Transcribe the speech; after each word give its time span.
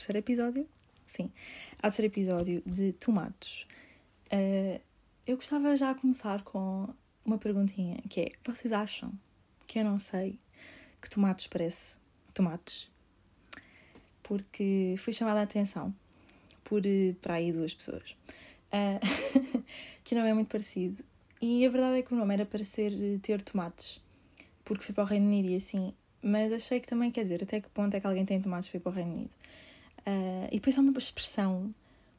terceiro 0.00 0.18
episódio, 0.18 0.66
sim, 1.06 1.30
ao 1.76 1.90
terceiro 1.90 2.10
episódio 2.10 2.62
de 2.64 2.94
tomates. 2.94 3.66
Uh, 4.32 4.80
eu 5.26 5.36
gostava 5.36 5.76
já 5.76 5.92
de 5.92 6.00
começar 6.00 6.42
com 6.42 6.88
uma 7.22 7.36
perguntinha, 7.36 7.98
que 8.08 8.20
é, 8.22 8.32
vocês 8.42 8.72
acham 8.72 9.12
que 9.66 9.78
eu 9.78 9.84
não 9.84 9.98
sei 9.98 10.38
que 11.02 11.10
tomates 11.10 11.46
parece 11.48 11.98
tomates? 12.32 12.90
Porque 14.22 14.94
fui 14.96 15.12
chamada 15.12 15.40
a 15.40 15.42
atenção 15.42 15.94
por, 16.64 16.86
eh, 16.86 17.14
para 17.20 17.34
aí 17.34 17.52
duas 17.52 17.74
pessoas, 17.74 18.16
uh, 18.72 19.62
que 20.02 20.14
não 20.14 20.24
é 20.24 20.32
muito 20.32 20.48
parecido. 20.48 21.04
E 21.42 21.66
a 21.66 21.70
verdade 21.70 21.98
é 21.98 22.02
que 22.02 22.14
o 22.14 22.16
nome 22.16 22.32
era 22.32 22.46
para 22.46 22.64
ser 22.64 22.92
ter 23.20 23.42
tomates, 23.42 24.00
porque 24.64 24.82
fui 24.82 24.94
para 24.94 25.04
o 25.04 25.06
Reino 25.06 25.26
Unido 25.26 25.50
e 25.50 25.56
assim, 25.56 25.92
mas 26.22 26.52
achei 26.52 26.80
que 26.80 26.86
também, 26.86 27.10
quer 27.10 27.22
dizer, 27.22 27.42
até 27.42 27.60
que 27.60 27.68
ponto 27.68 27.94
é 27.94 28.00
que 28.00 28.06
alguém 28.06 28.24
tem 28.24 28.40
tomates 28.40 28.70
para 28.70 28.78
ir 28.78 28.80
para 28.80 28.92
o 28.92 28.94
Reino 28.94 29.12
Unido? 29.12 29.30
Uh, 30.06 30.48
e 30.50 30.56
depois 30.56 30.76
há 30.76 30.80
uma 30.80 30.96
expressão 30.98 31.72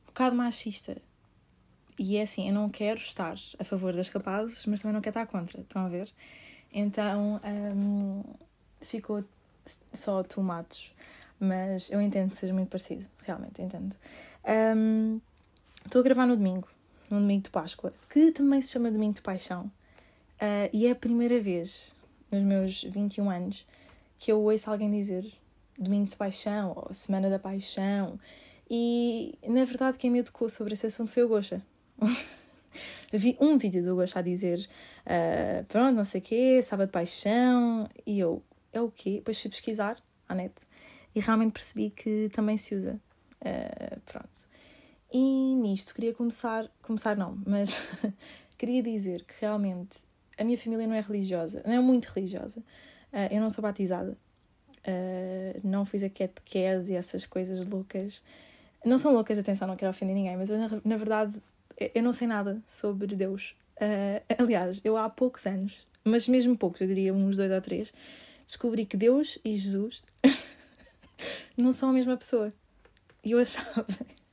um 0.04 0.06
bocado 0.08 0.36
machista. 0.36 0.98
E 1.98 2.18
é 2.18 2.24
assim, 2.24 2.48
eu 2.48 2.54
não 2.54 2.70
quero 2.70 3.00
estar 3.00 3.36
a 3.60 3.64
favor 3.64 3.94
das 3.94 4.10
capazes, 4.10 4.66
mas 4.66 4.82
também 4.82 4.94
não 4.94 5.02
quero 5.02 5.20
estar 5.20 5.28
contra, 5.28 5.62
estão 5.62 5.86
a 5.86 5.90
ver? 5.90 6.12
Então 6.74 7.40
um, 7.44 8.24
ficou 8.82 9.24
só 9.94 10.24
tomates. 10.24 10.94
Mas 11.40 11.92
eu 11.92 12.02
entendo 12.02 12.30
que 12.30 12.36
seja 12.36 12.54
muito 12.54 12.70
parecido, 12.70 13.06
realmente 13.24 13.62
entendo. 13.62 13.96
Um, 14.76 15.20
estou 15.84 16.02
a 16.02 16.04
gravar 16.04 16.28
no 16.28 16.38
domingo, 16.38 16.68
no 17.10 17.20
domingo 17.20 17.44
de 17.44 17.50
Páscoa, 17.50 17.92
que 18.10 18.32
também 18.32 18.62
se 18.62 18.70
chama 18.70 18.92
Domingo 18.92 19.16
de 19.16 19.22
Paixão. 19.22 19.72
Uh, 20.36 20.70
e 20.72 20.86
é 20.86 20.92
a 20.92 20.96
primeira 20.96 21.40
vez 21.40 21.96
nos 22.32 22.44
meus 22.44 22.84
21 22.84 23.30
anos 23.30 23.66
que 24.18 24.32
eu 24.32 24.40
ouço 24.40 24.70
alguém 24.70 24.92
dizer 24.92 25.32
Domingo 25.82 26.10
de 26.10 26.16
Paixão 26.16 26.74
ou 26.76 26.94
Semana 26.94 27.30
da 27.30 27.40
Paixão. 27.40 28.20
E 28.70 29.38
na 29.48 29.66
verdade, 29.66 29.98
quem 29.98 30.10
me 30.10 30.20
educou 30.20 30.48
sobre 30.50 30.74
esse 30.74 30.86
assunto 30.86 31.12
foi 31.12 31.24
o 31.24 31.28
Gosha. 31.28 31.62
Vi 33.12 33.36
um 33.42 33.58
vídeo 33.58 33.84
do 33.84 33.96
Gosha 33.96 34.20
a 34.20 34.22
dizer 34.22 34.70
uh, 35.06 35.66
pronto, 35.66 35.98
não 35.98 36.04
sei 36.04 36.22
o 36.22 36.24
quê, 36.24 36.62
Sábado 36.62 36.88
de 36.88 36.94
Paixão. 36.94 37.90
E 38.06 38.20
eu, 38.20 38.42
é 38.72 38.80
o 38.80 38.90
quê? 38.90 39.16
Depois 39.16 39.42
fui 39.42 39.50
pesquisar 39.50 39.98
à 40.30 40.36
net 40.36 40.54
e 41.14 41.20
realmente 41.20 41.52
percebi 41.52 41.90
que 41.90 42.30
também 42.30 42.58
se 42.58 42.74
usa. 42.76 43.00
Uh, 43.42 44.00
pronto. 44.06 44.48
E 45.12 45.56
nisto 45.56 45.94
queria 45.94 46.14
começar, 46.14 46.72
começar 46.82 47.18
não, 47.18 47.38
mas 47.46 47.86
queria 48.58 48.82
dizer 48.82 49.26
que 49.26 49.34
realmente 49.42 49.98
a 50.38 50.44
minha 50.44 50.58
família 50.58 50.88
não 50.88 50.96
é 50.96 51.02
religiosa, 51.02 51.62
não 51.66 51.74
é 51.74 51.80
muito 51.80 52.06
religiosa. 52.06 52.62
Uh, 53.12 53.28
eu 53.30 53.42
não 53.42 53.50
sou 53.50 53.62
batizada, 53.62 54.18
uh, 54.88 55.60
não 55.64 55.86
fiz 55.86 56.04
a 56.04 56.10
catequese 56.10 56.94
e 56.94 56.96
essas 56.96 57.26
coisas 57.26 57.66
loucas. 57.66 58.24
Não 58.86 58.98
são 58.98 59.14
loucas, 59.14 59.38
atenção, 59.38 59.68
não 59.68 59.76
quero 59.76 59.92
ofender 59.92 60.16
ninguém, 60.16 60.38
mas 60.38 60.50
eu, 60.50 60.58
na, 60.58 60.70
na 60.84 60.98
verdade 60.98 61.42
eu 61.96 62.04
não 62.04 62.14
sei 62.14 62.28
nada 62.28 62.62
sobre 62.68 63.08
Deus. 63.08 63.56
aliás, 64.38 64.82
eu 64.84 64.98
há 64.98 65.10
poucos 65.10 65.46
anos, 65.46 65.88
mas 66.04 66.28
mesmo 66.28 66.56
poucos, 66.58 66.82
eu 66.82 66.88
diria 66.88 67.14
uns 67.14 67.38
dois 67.38 67.52
ou 67.52 67.62
três, 67.62 67.94
descobri 68.46 68.86
que 68.86 68.98
Deus 68.98 69.40
e 69.44 69.56
Jesus 69.56 70.04
não 71.58 71.72
são 71.72 71.90
a 71.90 71.94
mesma 71.94 72.18
pessoa. 72.18 72.54
E 73.24 73.32
eu 73.32 73.40
achava. 73.40 73.86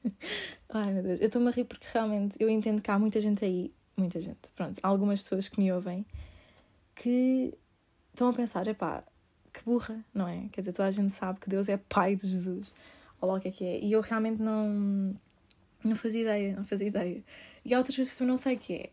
Ai 0.68 0.92
meu 0.92 1.02
Deus, 1.02 1.20
eu 1.20 1.26
estou-me 1.26 1.48
a 1.48 1.50
rir 1.50 1.64
porque 1.64 1.86
realmente 1.92 2.36
eu 2.38 2.48
entendo 2.48 2.82
que 2.82 2.90
há 2.90 2.98
muita 2.98 3.20
gente 3.20 3.44
aí, 3.44 3.72
muita 3.96 4.20
gente, 4.20 4.50
pronto, 4.54 4.78
algumas 4.82 5.22
pessoas 5.22 5.48
que 5.48 5.60
me 5.60 5.72
ouvem 5.72 6.04
que 6.94 7.56
estão 8.10 8.28
a 8.28 8.32
pensar, 8.32 8.66
epá, 8.66 9.04
que 9.52 9.64
burra, 9.64 10.04
não 10.12 10.28
é? 10.28 10.48
Quer 10.52 10.60
dizer, 10.60 10.72
toda 10.72 10.88
a 10.88 10.90
gente 10.90 11.12
sabe 11.12 11.40
que 11.40 11.48
Deus 11.48 11.68
é 11.68 11.76
pai 11.76 12.16
de 12.16 12.26
Jesus, 12.26 12.72
ou 13.20 13.28
lá 13.28 13.38
o 13.38 13.40
que 13.40 13.48
é 13.48 13.50
que 13.50 13.64
é. 13.64 13.80
E 13.80 13.92
eu 13.92 14.00
realmente 14.00 14.40
não, 14.40 15.14
não 15.82 15.96
fazia 15.96 16.22
ideia, 16.22 16.56
não 16.56 16.64
fazia 16.64 16.88
ideia. 16.88 17.22
E 17.64 17.74
há 17.74 17.78
outras 17.78 17.96
coisas 17.96 18.14
que 18.14 18.22
eu 18.22 18.26
não 18.26 18.36
sei 18.36 18.56
o 18.56 18.58
que 18.58 18.74
é. 18.74 18.90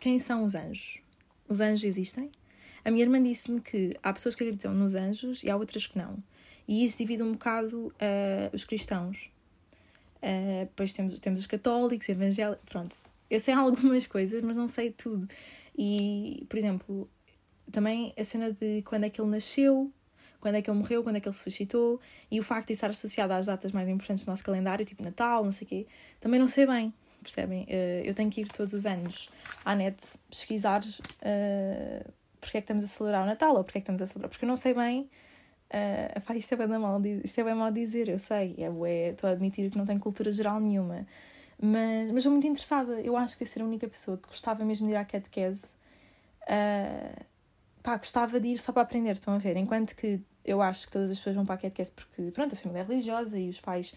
Quem 0.00 0.18
são 0.18 0.44
os 0.44 0.54
anjos? 0.54 1.00
Os 1.48 1.60
anjos 1.60 1.84
existem? 1.84 2.30
A 2.84 2.90
minha 2.90 3.02
irmã 3.02 3.22
disse-me 3.22 3.60
que 3.60 3.96
há 4.02 4.12
pessoas 4.12 4.34
que 4.34 4.42
acreditam 4.44 4.72
nos 4.72 4.94
anjos 4.94 5.42
e 5.42 5.50
há 5.50 5.56
outras 5.56 5.86
que 5.86 5.98
não. 5.98 6.22
E 6.66 6.84
isso 6.84 6.98
divide 6.98 7.22
um 7.22 7.32
bocado 7.32 7.86
uh, 7.86 8.54
os 8.54 8.64
cristãos. 8.64 9.30
Uh, 10.16 10.64
depois 10.66 10.92
temos, 10.92 11.18
temos 11.18 11.40
os 11.40 11.46
católicos, 11.46 12.08
evangélicos, 12.08 12.64
pronto. 12.66 12.96
Eu 13.30 13.40
sei 13.40 13.52
algumas 13.54 14.06
coisas, 14.06 14.42
mas 14.42 14.56
não 14.56 14.68
sei 14.68 14.90
tudo. 14.90 15.28
E, 15.76 16.44
por 16.48 16.58
exemplo, 16.58 17.10
também 17.70 18.12
a 18.18 18.24
cena 18.24 18.52
de 18.52 18.82
quando 18.82 19.04
é 19.04 19.10
que 19.10 19.20
ele 19.20 19.30
nasceu, 19.30 19.92
quando 20.40 20.56
é 20.56 20.62
que 20.62 20.70
ele 20.70 20.78
morreu, 20.78 21.02
quando 21.02 21.16
é 21.16 21.20
que 21.20 21.28
ele 21.28 21.34
se 21.34 21.42
suscitou, 21.42 22.00
e 22.30 22.38
o 22.38 22.42
facto 22.42 22.68
de 22.68 22.74
estar 22.74 22.90
associado 22.90 23.32
às 23.32 23.46
datas 23.46 23.72
mais 23.72 23.88
importantes 23.88 24.24
do 24.24 24.30
nosso 24.30 24.44
calendário, 24.44 24.84
tipo 24.84 25.02
Natal, 25.02 25.44
não 25.44 25.52
sei 25.52 25.64
o 25.66 25.68
quê, 25.68 25.86
também 26.20 26.38
não 26.38 26.46
sei 26.46 26.66
bem, 26.66 26.92
percebem? 27.22 27.64
Uh, 27.64 28.04
eu 28.04 28.14
tenho 28.14 28.30
que 28.30 28.40
ir 28.42 28.48
todos 28.48 28.72
os 28.72 28.86
anos 28.86 29.28
à 29.64 29.74
net 29.74 29.96
pesquisar 30.30 30.82
uh, 30.82 32.12
porque 32.40 32.58
é 32.58 32.60
que 32.60 32.64
estamos 32.64 32.84
a 32.84 32.86
celebrar 32.86 33.24
o 33.24 33.26
Natal 33.26 33.56
ou 33.56 33.64
porque 33.64 33.78
é 33.78 33.80
que 33.80 33.84
estamos 33.84 34.00
a 34.00 34.06
celebrar, 34.06 34.30
porque 34.30 34.44
eu 34.44 34.48
não 34.48 34.56
sei 34.56 34.74
bem 34.74 35.08
Uh, 35.68 36.36
isto 36.36 36.54
é 36.54 36.66
bem 36.66 36.78
mal, 36.78 37.00
isto 37.22 37.40
é 37.40 37.44
bem 37.44 37.54
mal 37.54 37.70
dizer, 37.70 38.08
eu 38.08 38.18
sei, 38.18 38.56
é, 38.58 39.08
estou 39.10 39.28
a 39.28 39.32
admitir 39.32 39.70
que 39.70 39.76
não 39.76 39.84
tenho 39.84 40.00
cultura 40.00 40.32
geral 40.32 40.58
nenhuma, 40.60 41.06
mas, 41.60 42.10
mas 42.10 42.18
estou 42.18 42.32
muito 42.32 42.46
interessada. 42.46 43.00
Eu 43.00 43.16
acho 43.16 43.34
que 43.34 43.44
devo 43.44 43.52
ser 43.52 43.62
a 43.62 43.64
única 43.64 43.88
pessoa 43.88 44.16
que 44.16 44.28
gostava 44.28 44.64
mesmo 44.64 44.86
de 44.86 44.94
ir 44.94 44.96
à 44.96 45.04
catequese. 45.04 45.76
Uh, 46.44 47.24
pá, 47.82 47.96
gostava 47.96 48.40
de 48.40 48.48
ir 48.48 48.58
só 48.58 48.72
para 48.72 48.82
aprender, 48.82 49.12
estão 49.12 49.34
a 49.34 49.38
ver? 49.38 49.56
Enquanto 49.56 49.94
que 49.94 50.20
eu 50.44 50.62
acho 50.62 50.86
que 50.86 50.92
todas 50.92 51.10
as 51.10 51.18
pessoas 51.18 51.36
vão 51.36 51.44
para 51.44 51.56
a 51.56 51.58
catequese 51.58 51.90
porque, 51.92 52.30
pronto, 52.30 52.54
a 52.54 52.56
família 52.56 52.80
é 52.80 52.84
religiosa 52.84 53.38
e 53.38 53.48
os 53.48 53.60
pais. 53.60 53.94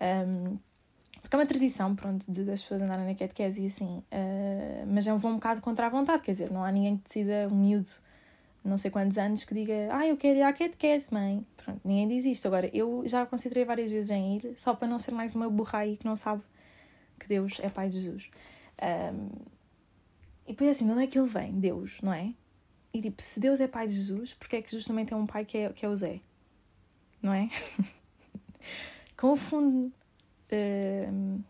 Um, 0.00 0.58
porque 1.20 1.34
é 1.34 1.38
uma 1.38 1.46
tradição, 1.46 1.94
pronto, 1.94 2.24
de, 2.30 2.44
das 2.44 2.62
pessoas 2.62 2.82
andarem 2.82 3.06
na 3.06 3.14
catequese 3.14 3.62
e 3.62 3.66
assim. 3.66 4.02
Uh, 4.12 4.86
mas 4.86 5.06
é 5.06 5.12
um 5.12 5.16
um 5.16 5.34
bocado 5.34 5.60
contra 5.60 5.86
a 5.86 5.88
vontade, 5.88 6.22
quer 6.22 6.32
dizer, 6.32 6.50
não 6.50 6.64
há 6.64 6.70
ninguém 6.70 6.96
que 6.96 7.04
decida, 7.04 7.48
um 7.50 7.56
miúdo 7.56 7.90
não 8.64 8.76
sei 8.76 8.90
quantos 8.90 9.16
anos 9.16 9.44
que 9.44 9.54
diga 9.54 9.72
ah, 9.90 10.06
eu 10.06 10.16
quero 10.16 10.38
ir 10.38 10.42
à 10.42 10.52
catequese, 10.52 11.12
mãe. 11.12 11.44
Pronto, 11.56 11.80
ninguém 11.84 12.08
diz 12.08 12.24
isto. 12.24 12.46
Agora, 12.46 12.70
eu 12.74 13.02
já 13.06 13.24
considerei 13.26 13.64
várias 13.64 13.90
vezes 13.90 14.10
em 14.10 14.36
ir, 14.36 14.54
só 14.56 14.74
para 14.74 14.88
não 14.88 14.98
ser 14.98 15.12
mais 15.12 15.34
uma 15.34 15.48
burra 15.48 15.80
aí 15.80 15.96
que 15.96 16.04
não 16.04 16.16
sabe 16.16 16.42
que 17.18 17.26
Deus 17.26 17.58
é 17.60 17.68
Pai 17.68 17.88
de 17.88 17.98
Jesus. 17.98 18.30
Um, 18.82 19.28
e 20.46 20.52
depois 20.52 20.70
assim, 20.70 20.86
de 20.86 20.92
onde 20.92 21.04
é 21.04 21.06
que 21.06 21.18
ele 21.18 21.28
vem? 21.28 21.52
Deus, 21.58 22.00
não 22.02 22.12
é? 22.12 22.32
E 22.92 23.00
tipo, 23.00 23.20
se 23.20 23.38
Deus 23.38 23.60
é 23.60 23.68
Pai 23.68 23.86
de 23.86 23.94
Jesus, 23.94 24.34
porque 24.34 24.56
é 24.56 24.62
que 24.62 24.70
Jesus 24.70 24.86
também 24.86 25.04
tem 25.04 25.16
um 25.16 25.26
pai 25.26 25.44
que 25.44 25.58
é, 25.58 25.72
que 25.72 25.84
é 25.84 25.88
o 25.88 25.94
Zé? 25.96 26.20
Não 27.22 27.32
é? 27.32 27.48
Confundo. 29.16 29.92
Um, 30.50 31.40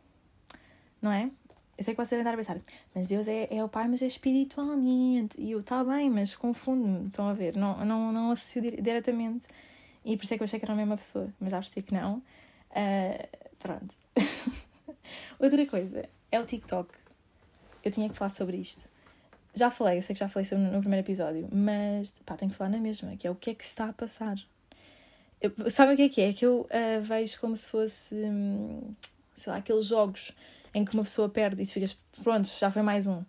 não 1.00 1.12
é? 1.12 1.30
Eu 1.76 1.84
sei 1.84 1.94
que 1.94 2.04
vocês 2.04 2.20
devem 2.24 2.40
estar 2.40 2.54
a 2.54 2.56
pensar, 2.56 2.76
mas 2.92 3.06
Deus 3.06 3.28
é, 3.28 3.46
é 3.54 3.62
o 3.62 3.68
Pai, 3.68 3.86
mas 3.86 4.02
é 4.02 4.06
espiritualmente. 4.06 5.40
E 5.40 5.52
eu, 5.52 5.60
está 5.60 5.84
bem, 5.84 6.10
mas 6.10 6.34
confundo-me, 6.34 7.06
estão 7.06 7.28
a 7.28 7.32
ver? 7.32 7.56
Não, 7.56 7.84
não, 7.84 8.12
não 8.12 8.32
associo 8.32 8.60
diretamente. 8.82 9.46
E 10.04 10.16
por 10.16 10.24
isso 10.24 10.34
é 10.34 10.36
que 10.36 10.42
eu 10.42 10.44
achei 10.44 10.58
que 10.58 10.64
era 10.64 10.72
a 10.72 10.76
mesma 10.76 10.96
pessoa, 10.96 11.32
mas 11.38 11.52
já 11.52 11.58
percebi 11.58 11.86
que 11.86 11.94
não. 11.94 12.16
Uh, 12.70 13.46
pronto. 13.60 13.94
Outra 15.38 15.64
coisa 15.66 16.08
é 16.32 16.40
o 16.40 16.44
TikTok. 16.44 16.92
Eu 17.84 17.92
tinha 17.92 18.08
que 18.08 18.16
falar 18.16 18.30
sobre 18.30 18.56
isto. 18.56 18.88
Já 19.58 19.72
falei, 19.72 19.98
eu 19.98 20.02
sei 20.02 20.14
que 20.14 20.20
já 20.20 20.28
falei 20.28 20.44
sobre 20.44 20.66
no 20.66 20.78
primeiro 20.78 21.04
episódio, 21.04 21.48
mas 21.50 22.14
pá, 22.24 22.36
tenho 22.36 22.48
que 22.48 22.56
falar 22.56 22.70
na 22.70 22.78
mesma, 22.78 23.16
que 23.16 23.26
é 23.26 23.30
o 23.30 23.34
que 23.34 23.50
é 23.50 23.54
que 23.54 23.64
está 23.64 23.88
a 23.88 23.92
passar. 23.92 24.36
Eu, 25.40 25.52
sabe 25.68 25.94
o 25.94 25.96
que 25.96 26.02
é 26.02 26.08
que 26.08 26.20
é? 26.20 26.28
É 26.28 26.32
que 26.32 26.46
eu 26.46 26.60
uh, 26.60 27.02
vejo 27.02 27.40
como 27.40 27.56
se 27.56 27.68
fosse, 27.68 28.14
hum, 28.14 28.94
sei 29.36 29.52
lá, 29.52 29.58
aqueles 29.58 29.86
jogos 29.86 30.30
em 30.72 30.84
que 30.84 30.94
uma 30.94 31.02
pessoa 31.02 31.28
perde 31.28 31.60
e 31.60 31.66
tu 31.66 31.72
ficas, 31.72 31.98
pronto, 32.22 32.46
já 32.46 32.70
foi 32.70 32.82
mais 32.82 33.08
um. 33.08 33.24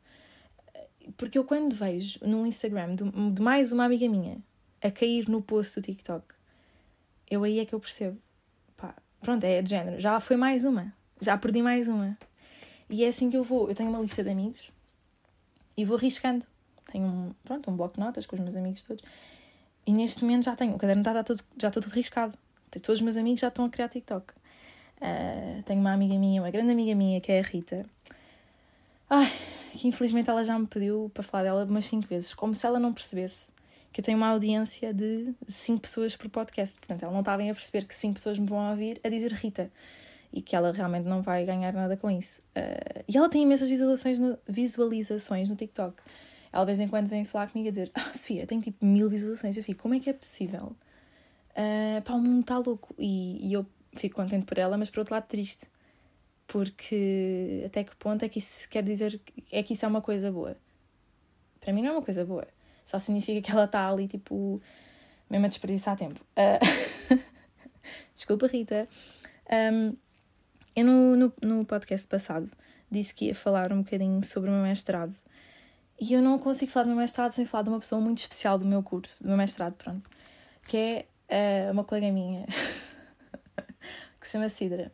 Porque 1.17 1.39
eu 1.39 1.43
quando 1.43 1.75
vejo 1.75 2.19
no 2.21 2.45
Instagram 2.45 2.93
de, 2.93 3.03
de 3.31 3.41
mais 3.41 3.71
uma 3.71 3.85
amiga 3.85 4.07
minha 4.07 4.37
a 4.83 4.91
cair 4.91 5.27
no 5.27 5.41
post 5.41 5.79
do 5.79 5.83
TikTok, 5.83 6.25
eu 7.27 7.43
aí 7.43 7.59
é 7.59 7.65
que 7.65 7.73
eu 7.73 7.79
percebo, 7.79 8.21
pá, 8.77 8.93
pronto, 9.19 9.43
é 9.45 9.63
de 9.63 9.69
género, 9.71 9.99
já 9.99 10.19
foi 10.19 10.35
mais 10.35 10.63
uma, 10.63 10.93
já 11.19 11.35
perdi 11.39 11.63
mais 11.63 11.87
uma. 11.87 12.15
E 12.87 13.03
é 13.03 13.07
assim 13.07 13.31
que 13.31 13.37
eu 13.37 13.43
vou, 13.43 13.67
eu 13.67 13.73
tenho 13.73 13.89
uma 13.89 13.99
lista 13.99 14.23
de 14.23 14.29
amigos 14.29 14.71
e 15.79 15.85
vou 15.85 15.95
arriscando. 15.95 16.45
Tenho 16.91 17.05
um, 17.05 17.31
pronto, 17.45 17.71
um 17.71 17.75
bloco 17.75 17.93
de 17.93 18.01
notas 18.01 18.25
com 18.25 18.35
os 18.35 18.41
meus 18.41 18.55
amigos 18.55 18.83
todos. 18.83 19.03
E 19.87 19.93
neste 19.93 20.23
momento 20.23 20.43
já 20.43 20.55
tenho, 20.55 20.75
o 20.75 20.77
caderno 20.77 21.01
está, 21.01 21.23
todo, 21.23 21.41
já 21.57 21.71
todo 21.71 21.85
riscado. 21.85 22.37
Todos 22.69 22.99
os 22.99 23.01
meus 23.01 23.15
amigos 23.15 23.39
já 23.39 23.47
estão 23.47 23.63
a 23.63 23.69
criar 23.69 23.87
TikTok. 23.87 24.33
Uh, 24.97 25.63
tenho 25.63 25.79
uma 25.79 25.93
amiga 25.93 26.15
minha, 26.15 26.41
uma 26.41 26.51
grande 26.51 26.71
amiga 26.71 26.93
minha, 26.93 27.21
que 27.21 27.31
é 27.31 27.39
a 27.39 27.41
Rita. 27.41 27.85
Ai, 29.09 29.31
que 29.71 29.87
infelizmente 29.87 30.29
ela 30.29 30.43
já 30.43 30.59
me 30.59 30.67
pediu 30.67 31.09
para 31.13 31.23
falar 31.23 31.43
dela 31.43 31.63
umas 31.63 31.85
5 31.85 32.07
vezes, 32.07 32.33
como 32.33 32.53
se 32.53 32.65
ela 32.65 32.77
não 32.77 32.93
percebesse 32.93 33.51
que 33.91 34.01
eu 34.01 34.05
tenho 34.05 34.17
uma 34.17 34.27
audiência 34.27 34.93
de 34.93 35.33
5 35.47 35.79
pessoas 35.79 36.15
por 36.15 36.29
podcast. 36.29 36.77
Portanto, 36.77 37.03
ela 37.03 37.13
não 37.13 37.21
está 37.21 37.35
bem 37.37 37.49
a 37.49 37.55
perceber 37.55 37.85
que 37.85 37.95
5 37.95 38.15
pessoas 38.15 38.37
me 38.37 38.45
vão 38.45 38.69
ouvir 38.69 38.99
a 39.03 39.07
dizer 39.07 39.31
Rita 39.31 39.71
e 40.31 40.41
que 40.41 40.55
ela 40.55 40.71
realmente 40.71 41.05
não 41.05 41.21
vai 41.21 41.45
ganhar 41.45 41.73
nada 41.73 41.97
com 41.97 42.09
isso. 42.09 42.41
Uh, 42.55 43.03
e 43.07 43.17
ela 43.17 43.29
tem 43.29 43.43
imensas 43.43 43.67
visualizações 43.67 44.19
no, 44.19 44.37
visualizações 44.47 45.49
no 45.49 45.55
TikTok. 45.55 46.01
Ela 46.51 46.63
de 46.63 46.67
vez 46.67 46.79
em 46.79 46.87
quando 46.87 47.07
vem 47.07 47.25
falar 47.25 47.49
comigo 47.49 47.69
a 47.69 47.71
dizer: 47.71 47.91
Ah, 47.93 48.13
Sofia, 48.13 48.45
tenho 48.45 48.61
tipo 48.61 48.85
mil 48.85 49.09
visualizações. 49.09 49.57
Eu 49.57 49.63
fico: 49.63 49.81
Como 49.81 49.95
é 49.95 49.99
que 49.99 50.09
é 50.09 50.13
possível? 50.13 50.75
Uh, 51.51 52.01
pá, 52.03 52.13
o 52.13 52.19
mundo 52.19 52.41
está 52.41 52.57
louco. 52.57 52.93
E, 52.97 53.47
e 53.47 53.53
eu 53.53 53.65
fico 53.93 54.15
contente 54.15 54.45
por 54.45 54.57
ela, 54.57 54.77
mas 54.77 54.89
por 54.89 54.99
outro 54.99 55.13
lado 55.13 55.27
triste. 55.27 55.67
Porque 56.47 57.63
até 57.65 57.83
que 57.83 57.95
ponto 57.95 58.23
é 58.23 58.29
que 58.29 58.39
isso 58.39 58.67
quer 58.69 58.83
dizer 58.83 59.21
é 59.51 59.61
que 59.61 59.73
isso 59.73 59.85
é 59.85 59.87
uma 59.87 60.01
coisa 60.01 60.31
boa? 60.31 60.57
Para 61.59 61.73
mim 61.73 61.81
não 61.81 61.89
é 61.89 61.91
uma 61.93 62.01
coisa 62.01 62.25
boa. 62.25 62.47
Só 62.85 62.97
significa 62.97 63.41
que 63.41 63.51
ela 63.51 63.65
está 63.65 63.87
ali, 63.87 64.07
tipo, 64.07 64.59
mesmo 65.29 65.45
a 65.45 65.49
desperdiçar 65.49 65.95
tempo. 65.95 66.19
Uh... 66.35 67.19
Desculpa, 68.15 68.47
Rita. 68.47 68.87
Um, 69.51 69.95
eu 70.75 70.85
no, 70.85 71.15
no, 71.15 71.33
no 71.41 71.65
podcast 71.65 72.07
passado 72.07 72.49
disse 72.91 73.13
que 73.13 73.25
ia 73.25 73.35
falar 73.35 73.71
um 73.71 73.81
bocadinho 73.81 74.23
sobre 74.23 74.49
o 74.49 74.53
meu 74.53 74.63
mestrado. 74.63 75.13
E 75.99 76.13
eu 76.13 76.21
não 76.21 76.39
consigo 76.39 76.71
falar 76.71 76.83
do 76.85 76.89
meu 76.89 76.97
mestrado 76.97 77.31
sem 77.31 77.45
falar 77.45 77.63
de 77.63 77.69
uma 77.69 77.79
pessoa 77.79 78.01
muito 78.01 78.19
especial 78.19 78.57
do 78.57 78.65
meu 78.65 78.81
curso, 78.81 79.21
do 79.21 79.27
meu 79.27 79.37
mestrado, 79.37 79.73
pronto. 79.73 80.07
Que 80.65 81.05
é 81.27 81.67
uh, 81.67 81.73
uma 81.73 81.83
colega 81.83 82.11
minha, 82.11 82.45
que 84.19 84.25
se 84.25 84.31
chama 84.31 84.47
Sidra. 84.47 84.91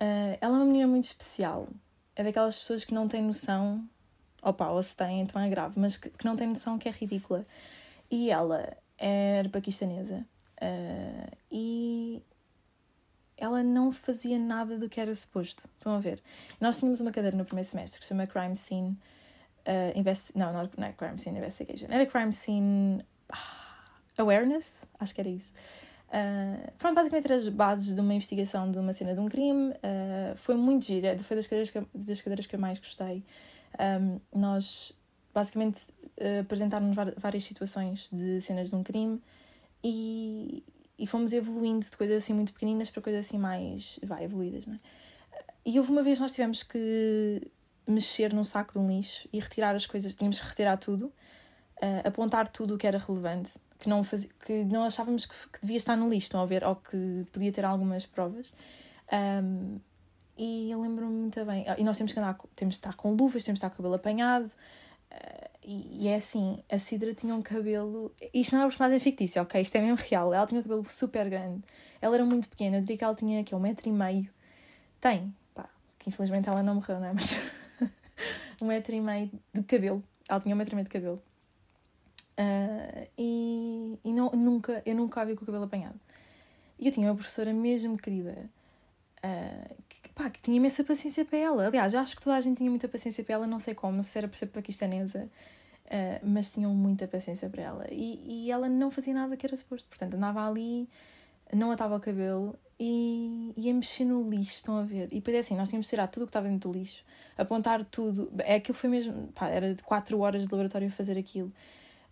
Uh, 0.00 0.36
ela 0.40 0.56
é 0.56 0.58
uma 0.58 0.64
menina 0.64 0.86
muito 0.86 1.04
especial. 1.04 1.68
É 2.14 2.22
daquelas 2.22 2.58
pessoas 2.58 2.84
que 2.84 2.92
não 2.92 3.08
têm 3.08 3.22
noção, 3.22 3.88
opa, 4.42 4.68
ou 4.68 4.82
se 4.82 4.94
têm, 4.94 5.22
então 5.22 5.40
é 5.40 5.48
grave, 5.48 5.78
mas 5.78 5.96
que, 5.96 6.10
que 6.10 6.24
não 6.24 6.36
têm 6.36 6.46
noção 6.46 6.78
que 6.78 6.88
é 6.88 6.92
ridícula. 6.92 7.46
E 8.10 8.30
ela 8.30 8.76
era 8.98 9.48
paquistanesa. 9.48 10.26
Uh, 10.60 11.36
e 11.50 12.22
ela 13.36 13.62
não 13.62 13.92
fazia 13.92 14.38
nada 14.38 14.78
do 14.78 14.88
que 14.88 15.00
era 15.00 15.14
suposto. 15.14 15.68
Estão 15.74 15.94
a 15.94 15.98
ver? 15.98 16.22
Nós 16.60 16.78
tínhamos 16.78 17.00
uma 17.00 17.10
cadeira 17.12 17.36
no 17.36 17.44
primeiro 17.44 17.68
semestre 17.68 18.00
que 18.00 18.06
se 18.06 18.10
chama 18.10 18.26
Crime 18.26 18.56
Scene. 18.56 18.98
Uh, 19.66 19.98
investi 19.98 20.36
não, 20.38 20.52
não, 20.52 20.70
não 20.76 20.86
é 20.86 20.92
Crime 20.92 21.18
Scene 21.18 21.38
Investigation. 21.38 21.86
Era 21.90 22.06
Crime 22.06 22.32
Scene 22.32 23.04
ah, 23.28 23.90
Awareness. 24.18 24.86
Acho 24.98 25.14
que 25.14 25.20
era 25.20 25.28
isso. 25.28 25.52
Uh, 26.08 26.72
pronto, 26.78 26.94
basicamente 26.94 27.32
as 27.32 27.48
bases 27.48 27.94
de 27.94 28.00
uma 28.00 28.14
investigação 28.14 28.70
de 28.70 28.78
uma 28.78 28.92
cena 28.92 29.12
de 29.12 29.20
um 29.20 29.28
crime. 29.28 29.70
Uh, 29.70 30.36
foi 30.36 30.54
muito 30.54 30.86
gira. 30.86 31.18
Foi 31.18 31.36
das 31.36 31.46
cadeiras 31.46 31.70
que, 31.70 31.82
das 31.94 32.22
cadeiras 32.22 32.46
que 32.46 32.54
eu 32.54 32.60
mais 32.60 32.78
gostei. 32.78 33.22
Um, 33.78 34.20
nós, 34.34 34.92
basicamente, 35.34 35.82
uh, 36.20 36.40
apresentámos 36.40 36.96
várias 37.18 37.44
situações 37.44 38.08
de 38.10 38.40
cenas 38.40 38.70
de 38.70 38.76
um 38.76 38.82
crime 38.82 39.20
e, 39.84 40.64
e 40.98 41.06
fomos 41.06 41.32
evoluindo 41.32 41.84
de 41.84 41.96
coisas 41.96 42.22
assim 42.22 42.32
muito 42.32 42.52
pequeninas 42.52 42.90
para 42.90 43.02
coisas 43.02 43.26
assim 43.26 43.38
mais, 43.38 43.98
vai, 44.02 44.24
evoluídas, 44.24 44.66
não 44.66 44.74
é? 44.74 44.80
E 45.64 45.78
houve 45.78 45.90
uma 45.90 46.02
vez 46.02 46.20
nós 46.20 46.32
tivemos 46.32 46.62
que 46.62 47.42
mexer 47.86 48.32
num 48.32 48.44
saco 48.44 48.72
de 48.72 48.78
um 48.78 48.88
lixo 48.88 49.28
e 49.32 49.40
retirar 49.40 49.74
as 49.74 49.86
coisas, 49.86 50.14
tínhamos 50.14 50.38
que 50.38 50.46
retirar 50.46 50.76
tudo, 50.76 51.06
uh, 51.06 52.06
apontar 52.06 52.48
tudo 52.48 52.74
o 52.74 52.78
que 52.78 52.86
era 52.86 52.98
relevante, 52.98 53.52
que 53.78 53.88
não, 53.88 54.02
fazia, 54.02 54.30
que 54.44 54.64
não 54.64 54.84
achávamos 54.84 55.26
que, 55.26 55.34
que, 55.52 55.60
devia 55.60 55.76
estar 55.76 55.96
no 55.96 56.08
lixo, 56.08 56.26
estão 56.26 56.40
a 56.40 56.46
ver, 56.46 56.64
ou 56.64 56.76
que 56.76 57.26
podia 57.32 57.52
ter 57.52 57.64
algumas 57.64 58.06
provas. 58.06 58.52
Um, 59.12 59.78
e 60.38 60.70
eu 60.70 60.80
lembro-me 60.80 61.12
muito 61.12 61.44
bem. 61.44 61.64
E 61.78 61.82
nós 61.82 61.96
temos 61.96 62.12
que 62.12 62.18
andar, 62.18 62.36
temos 62.54 62.76
estar 62.76 62.94
com 62.94 63.14
luvas, 63.14 63.42
temos 63.42 63.58
de 63.58 63.66
estar 63.66 63.70
com 63.70 63.74
o 63.74 63.76
cabelo 63.78 63.94
apanhado, 63.94 64.50
Uh, 65.10 65.55
e, 65.66 66.08
é 66.08 66.14
assim, 66.14 66.62
a 66.70 66.78
Cidra 66.78 67.12
tinha 67.12 67.34
um 67.34 67.42
cabelo. 67.42 68.14
Isto 68.32 68.52
não 68.52 68.60
é 68.60 68.64
uma 68.64 68.68
personagem 68.68 69.00
fictícia, 69.00 69.42
ok? 69.42 69.60
Isto 69.60 69.76
é 69.76 69.80
mesmo 69.80 69.96
real. 69.96 70.32
Ela 70.32 70.46
tinha 70.46 70.60
um 70.60 70.62
cabelo 70.62 70.84
super 70.88 71.28
grande. 71.28 71.62
Ela 72.00 72.14
era 72.14 72.24
muito 72.24 72.48
pequena, 72.48 72.76
eu 72.76 72.80
diria 72.80 72.96
que 72.96 73.04
ela 73.04 73.14
tinha 73.14 73.40
aqui 73.40 73.54
um 73.54 73.58
metro 73.58 73.88
e 73.88 73.92
meio. 73.92 74.28
Tem, 75.00 75.34
pá, 75.54 75.68
que 75.98 76.08
infelizmente 76.08 76.48
ela 76.48 76.62
não 76.62 76.76
morreu, 76.76 77.00
não 77.00 77.06
é? 77.06 77.12
Mas 77.14 77.42
um 78.60 78.66
metro 78.66 78.94
e 78.94 79.00
meio 79.00 79.30
de 79.52 79.62
cabelo. 79.64 80.04
Ela 80.28 80.40
tinha 80.40 80.54
um 80.54 80.58
metro 80.58 80.74
e 80.74 80.76
meio 80.76 80.84
de 80.84 80.90
cabelo. 80.90 81.22
Uh, 82.38 83.08
e 83.18 83.98
e 84.04 84.12
não, 84.12 84.30
nunca, 84.30 84.82
eu 84.86 84.94
nunca 84.94 85.20
a 85.20 85.24
vi 85.24 85.34
com 85.34 85.42
o 85.42 85.46
cabelo 85.46 85.64
apanhado. 85.64 85.98
E 86.78 86.86
eu 86.86 86.92
tinha 86.92 87.08
uma 87.08 87.16
professora 87.16 87.52
mesmo 87.52 87.98
querida. 87.98 88.48
Uh, 89.18 89.74
pá, 90.16 90.30
que 90.30 90.40
tinha 90.40 90.56
imensa 90.56 90.82
paciência 90.82 91.24
para 91.24 91.38
ela. 91.38 91.66
Aliás, 91.66 91.94
acho 91.94 92.16
que 92.16 92.22
toda 92.22 92.36
a 92.36 92.40
gente 92.40 92.56
tinha 92.56 92.70
muita 92.70 92.88
paciência 92.88 93.22
para 93.22 93.34
ela, 93.34 93.46
não 93.46 93.58
sei 93.58 93.74
como, 93.74 94.02
se 94.02 94.16
era 94.16 94.26
por 94.26 94.36
ser 94.36 94.46
paquistanesa, 94.46 95.28
uh, 95.84 96.26
mas 96.26 96.50
tinham 96.50 96.74
muita 96.74 97.06
paciência 97.06 97.48
para 97.50 97.62
ela. 97.62 97.86
E, 97.92 98.46
e 98.46 98.50
ela 98.50 98.68
não 98.68 98.90
fazia 98.90 99.12
nada 99.12 99.36
que 99.36 99.46
era 99.46 99.54
suposto. 99.54 99.88
Portanto, 99.90 100.14
andava 100.14 100.48
ali, 100.48 100.88
não 101.52 101.70
atava 101.70 101.96
o 101.96 102.00
cabelo 102.00 102.58
e 102.80 103.52
ia 103.58 103.74
mexer 103.74 104.06
no 104.06 104.28
lixo, 104.28 104.52
estão 104.52 104.78
a 104.78 104.82
ver? 104.82 105.08
E 105.12 105.16
depois 105.16 105.36
é 105.36 105.40
assim, 105.40 105.54
nós 105.54 105.68
tínhamos 105.68 105.86
de 105.86 105.90
tirar 105.90 106.06
tudo 106.06 106.22
o 106.22 106.26
que 106.26 106.30
estava 106.30 106.48
dentro 106.48 106.70
do 106.70 106.78
lixo, 106.78 107.04
apontar 107.36 107.84
tudo. 107.84 108.32
É, 108.38 108.54
aquilo 108.54 108.76
foi 108.76 108.88
mesmo, 108.88 109.28
pá, 109.34 109.48
era 109.48 109.74
de 109.74 109.82
4 109.82 110.18
horas 110.18 110.46
de 110.46 110.52
laboratório 110.52 110.90
fazer 110.90 111.18
aquilo. 111.18 111.52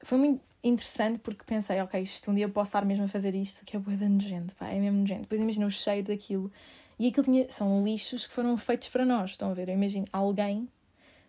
Foi 0.03 0.19
muito 0.19 0.43
interessante 0.63 1.19
porque 1.21 1.43
pensei, 1.45 1.81
ok, 1.81 2.01
isto 2.03 2.31
um 2.31 2.35
dia 2.35 2.49
posso 2.51 2.69
estar 2.69 2.85
mesmo 2.85 3.05
a 3.05 3.09
fazer 3.09 3.35
isto, 3.35 3.65
que 3.65 3.77
é 3.77 3.81
boa 3.81 3.97
de 3.97 4.07
nojento, 4.07 4.55
pá, 4.57 4.69
é 4.69 4.79
mesmo 4.79 4.99
nojento. 4.99 5.23
Depois 5.23 5.41
imagina 5.41 5.67
o 5.67 5.71
cheiro 5.71 6.09
daquilo 6.09 6.53
e 6.99 7.09
aquilo 7.09 7.25
tinha, 7.25 7.51
são 7.51 7.85
lixos 7.85 8.27
que 8.27 8.33
foram 8.33 8.57
feitos 8.57 8.89
para 8.89 9.05
nós, 9.05 9.33
estão 9.33 9.51
a 9.51 9.55
ver? 9.55 9.69
Eu 9.69 9.75
imagino, 9.75 10.05
alguém 10.13 10.69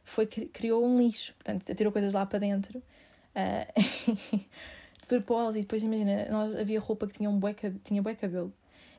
foi, 0.03 0.25
criou 0.25 0.85
um 0.85 0.97
lixo, 0.97 1.33
portanto, 1.35 1.73
tirou 1.73 1.91
coisas 1.91 2.13
lá 2.13 2.25
para 2.25 2.39
dentro. 2.39 2.81
Uh, 3.35 4.39
de 5.01 5.07
propósito, 5.07 5.59
e 5.59 5.61
depois 5.61 5.83
imagina, 5.83 6.25
nós, 6.29 6.55
havia 6.55 6.79
roupa 6.79 7.05
que 7.07 7.13
tinha 7.17 7.29
um 7.29 7.37
bué, 7.37 7.55
tinha 7.83 8.01
bué 8.01 8.15
cabelo 8.15 8.51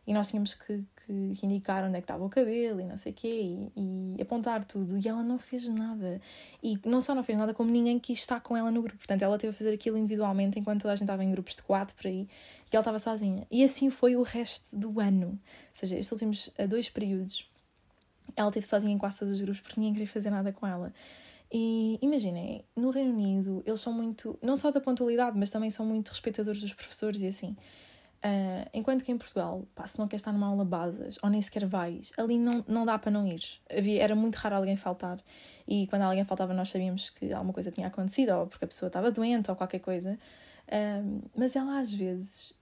e 0.07 0.13
nós 0.13 0.29
tínhamos 0.29 0.55
que, 0.55 0.85
que, 1.05 1.39
indicar 1.43 1.83
onde 1.85 1.97
é 1.97 2.01
que 2.01 2.05
estava 2.05 2.25
o 2.25 2.29
cabelo 2.29 2.81
e 2.81 2.85
não 2.85 2.97
sei 2.97 3.13
o 3.13 3.15
quê 3.15 3.29
e, 3.77 4.17
e, 4.17 4.23
apontar 4.23 4.65
tudo. 4.65 4.97
E 4.97 5.09
ela 5.09 5.23
não 5.23 5.37
fez 5.37 5.69
nada. 5.69 6.21
E 6.63 6.79
não 6.87 7.01
só 7.01 7.13
não 7.15 7.25
fez 7.25 7.37
nada 7.37 7.53
como 7.53 7.71
ninguém 7.71 7.99
quis 7.99 8.21
estar 8.21 8.41
com 8.41 8.57
ela 8.57 8.71
no 8.71 8.81
grupo. 8.83 8.99
Portanto 8.99 9.23
ela 9.23 9.37
teve 9.37 9.51
a 9.51 9.57
fazer 9.57 9.75
aquilo 9.75 9.99
individualmente 9.99 10.59
enquanto 10.59 10.83
toda 10.83 10.93
a 10.93 10.97
gente 10.97 11.05
estava 11.05 11.25
em 11.25 11.31
grupos 11.33 11.57
de 11.57 11.63
quatro 11.63 11.97
por 11.97 12.07
aí 12.07 12.29
e 12.73 12.77
ela 12.77 12.83
estava 12.83 12.99
sozinha. 13.01 13.47
E 13.51 13.65
assim 13.65 13.91
foi 13.91 14.15
o 14.15 14.23
resto 14.23 14.77
do 14.77 15.01
ano. 15.01 15.29
Ou 15.29 15.39
seja, 15.73 15.97
estes 15.97 16.13
últimos 16.13 16.51
eh, 16.57 16.69
dois 16.69 16.89
períodos 16.89 17.51
ela 18.37 18.49
esteve 18.49 18.67
sozinha 18.67 18.93
em 18.93 18.99
quase 18.99 19.19
todos 19.21 19.35
os 19.35 19.41
grupos 19.41 19.61
porque 19.61 19.81
ninguém 19.81 19.95
queria 19.95 20.09
fazer 20.09 20.31
nada 20.31 20.53
com 20.53 20.67
ela. 20.67 20.93
E 21.53 21.99
imaginem, 22.03 22.65
no 22.75 22.91
Reino 22.91 23.13
Unido 23.13 23.63
eles 23.67 23.81
são 23.81 23.93
muito, 23.93 24.39
não 24.43 24.57
só 24.57 24.71
da 24.71 24.81
pontualidade, 24.81 25.39
mas 25.39 25.51
também 25.51 25.71
são 25.71 25.87
muito 25.87 26.09
respeitadores 26.11 26.61
dos 26.61 26.73
professores 26.73 27.21
e 27.21 27.27
assim. 27.27 27.57
Uh, 28.25 28.69
enquanto 28.73 29.05
que 29.05 29.13
em 29.13 29.19
Portugal, 29.19 29.65
pá, 29.75 29.87
se 29.87 29.99
não 29.99 30.09
queres 30.09 30.23
estar 30.23 30.33
numa 30.33 30.47
aula 30.49 30.65
basas 30.65 31.19
ou 31.23 31.29
nem 31.31 31.41
sequer 31.41 31.67
vais, 31.67 32.13
ali 32.17 32.39
não, 32.39 32.65
não 32.67 32.85
dá 32.87 32.99
para 32.99 33.11
não 33.11 33.27
ir. 33.27 33.43
Havia, 33.71 34.03
era 34.03 34.15
muito 34.15 34.37
raro 34.37 34.57
alguém 34.57 34.77
faltar 34.77 35.19
e 35.69 35.87
quando 35.87 36.03
alguém 36.03 36.25
faltava 36.25 36.55
nós 36.55 36.71
sabíamos 36.71 37.11
que 37.11 37.33
alguma 37.33 37.53
coisa 37.53 37.71
tinha 37.71 37.87
acontecido 37.87 38.31
ou 38.31 38.47
porque 38.47 38.65
a 38.65 38.69
pessoa 38.69 38.89
estava 38.89 39.11
doente 39.11 39.51
ou 39.51 39.57
qualquer 39.57 39.81
coisa. 39.81 40.19
Uh, 40.67 41.23
mas 41.37 41.55
ela 41.55 41.79
às 41.79 41.93
vezes, 41.93 42.53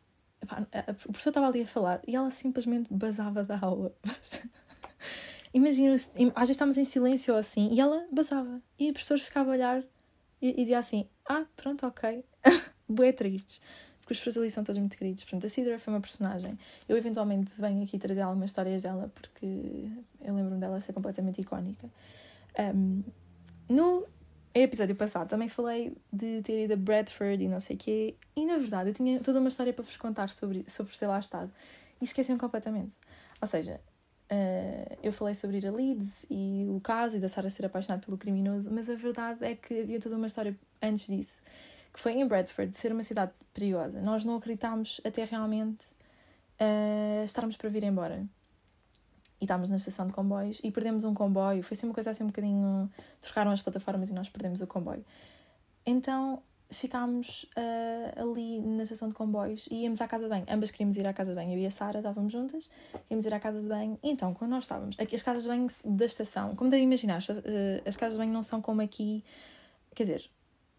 pá, 0.47 0.67
a, 0.73 0.91
a 0.91 1.11
estava 1.17 1.47
ali 1.47 1.63
a 1.63 1.67
falar 1.67 2.01
e 2.07 2.15
ela 2.15 2.31
simplesmente 2.31 2.93
basava 2.93 3.43
da 3.45 3.59
aula. 3.59 3.95
Imagina, 5.55 5.95
às 5.95 6.11
vezes 6.11 6.51
estávamos 6.51 6.77
em 6.77 6.85
silêncio 6.85 7.33
ou 7.33 7.39
assim 7.39 7.71
e 7.73 7.81
ela 7.81 8.07
basava 8.13 8.61
e 8.79 8.91
a 8.91 8.93
professora 8.93 9.21
ficava 9.21 9.51
a 9.51 9.53
olhar 9.53 9.85
e, 10.43 10.51
e 10.51 10.57
dizia 10.57 10.79
assim: 10.79 11.09
Ah, 11.27 11.47
pronto, 11.55 11.87
ok. 11.87 12.25
Boé 12.89 13.13
tristes 13.13 13.63
porque 14.05 14.13
os 14.13 14.21
professores 14.21 14.37
ali 14.37 14.51
são 14.51 14.63
todos 14.63 14.79
muito 14.79 14.99
queridos. 14.99 15.25
Portanto, 15.25 15.47
a 15.47 15.49
Sidra 15.49 15.79
foi 15.79 15.95
uma 15.95 16.01
personagem. 16.01 16.59
Eu 16.87 16.97
eventualmente 16.97 17.53
venho 17.59 17.83
aqui 17.83 17.99
trazer 17.99 18.21
algumas 18.21 18.51
histórias 18.51 18.83
dela, 18.83 19.11
porque 19.15 19.89
eu 20.21 20.35
lembro-me 20.35 20.61
dela 20.61 20.79
ser 20.83 20.93
completamente 20.93 21.41
icónica. 21.41 21.89
Um, 22.59 23.03
no 23.67 24.07
episódio 24.55 24.95
passado 24.95 25.29
também 25.29 25.49
falei 25.49 25.97
de 26.13 26.43
ter 26.43 26.65
ido 26.65 26.75
a 26.75 26.77
Bradford 26.77 27.43
e 27.43 27.49
não 27.49 27.59
sei 27.59 27.77
o 27.77 27.79
quê, 27.79 28.15
e 28.37 28.45
na 28.45 28.59
verdade 28.59 28.91
eu 28.91 28.95
tinha 28.95 29.19
toda 29.21 29.41
uma 29.41 29.49
história 29.49 29.73
para 29.73 29.83
vos 29.83 29.97
contar 29.97 30.31
sobre, 30.31 30.65
sobre 30.69 30.95
ter 30.97 31.07
lá 31.07 31.19
estado 31.19 31.51
e 32.01 32.05
esqueci-me 32.05 32.39
completamente. 32.39 32.93
Ou 33.41 33.49
seja, 33.49 33.81
uh, 34.31 34.99
eu 35.03 35.15
falei 35.15 35.35
sobre 35.35 35.57
ir 35.57 35.67
a 35.67 35.73
Leeds 35.73 36.27
e 36.31 36.67
o 36.69 36.79
caso 36.79 37.17
e 37.17 37.21
da 37.21 37.29
Sara 37.29 37.49
ser 37.49 37.65
apaixonada 37.65 38.05
pelo 38.05 38.19
criminoso, 38.19 38.71
mas 38.71 38.91
a 38.91 38.95
verdade 38.95 39.45
é 39.45 39.55
que 39.55 39.81
havia 39.81 39.99
toda 39.99 40.15
uma 40.15 40.27
história 40.27 40.55
antes 40.83 41.07
disso 41.07 41.43
que 41.95 42.01
foi 42.01 42.13
em 42.13 42.27
Bradford, 42.27 42.77
ser 42.77 42.93
uma 42.93 43.05
cidade 43.05 43.31
perigosa. 43.55 44.03
Nós 44.03 44.25
não 44.25 44.35
acreditámos 44.35 45.01
até 45.05 45.25
realmente 45.25 45.85
uh, 46.61 47.25
estarmos 47.25 47.57
para 47.57 47.71
vir 47.71 47.85
embora. 47.85 48.27
E 49.41 49.45
estávamos 49.45 49.69
na 49.69 49.77
estação 49.77 50.05
de 50.09 50.13
comboios 50.13 50.61
e 50.65 50.73
perdemos 50.73 51.05
um 51.05 51.15
comboio. 51.15 51.63
Foi 51.63 51.77
assim 51.77 51.87
uma 51.87 51.95
coisa 51.95 52.11
assim 52.11 52.25
um 52.25 52.29
bocadinho. 52.29 52.91
Trocaram 53.23 53.53
as 53.53 53.63
plataformas 53.63 54.11
e 54.11 54.13
nós 54.13 54.29
perdemos 54.29 54.61
o 54.61 54.67
comboio. 54.67 55.05
Então 55.87 56.43
ficámos 56.71 57.45
uh, 57.57 58.21
ali 58.21 58.61
na 58.61 58.83
estação 58.83 59.09
de 59.09 59.15
comboios 59.15 59.69
e 59.71 59.83
íamos 59.83 60.01
à 60.01 60.09
casa 60.09 60.25
de 60.25 60.31
banho. 60.31 60.47
Ambas 60.49 60.73
queríamos 60.73 60.97
ir 60.97 61.07
à 61.07 61.13
casa 61.13 61.31
de 61.31 61.37
banho. 61.37 61.53
Eu 61.53 61.59
e 61.59 61.67
a 61.67 61.71
Sara 61.71 61.99
estávamos 61.99 62.33
juntas, 62.33 62.69
queríamos 63.03 63.25
ir 63.25 63.35
à 63.35 63.39
casa 63.39 63.63
de 63.63 63.69
banho. 63.69 63.97
Então, 64.03 64.35
quando 64.35 64.51
nós 64.51 64.65
estávamos, 64.65 64.97
aqui 64.99 65.15
as 65.15 65.23
casas 65.23 65.45
de 65.45 65.49
banho 65.49 65.69
da 65.85 66.05
estação, 66.05 66.57
como 66.57 66.71
devem 66.71 66.87
imaginar, 66.87 67.19
as, 67.19 67.29
uh, 67.29 67.43
as 67.87 67.97
casas 67.97 68.15
de 68.15 68.19
banho 68.19 68.33
não 68.33 68.43
são 68.43 68.61
como 68.61 68.81
aqui, 68.83 69.23
quer 69.95 70.03
dizer, 70.03 70.31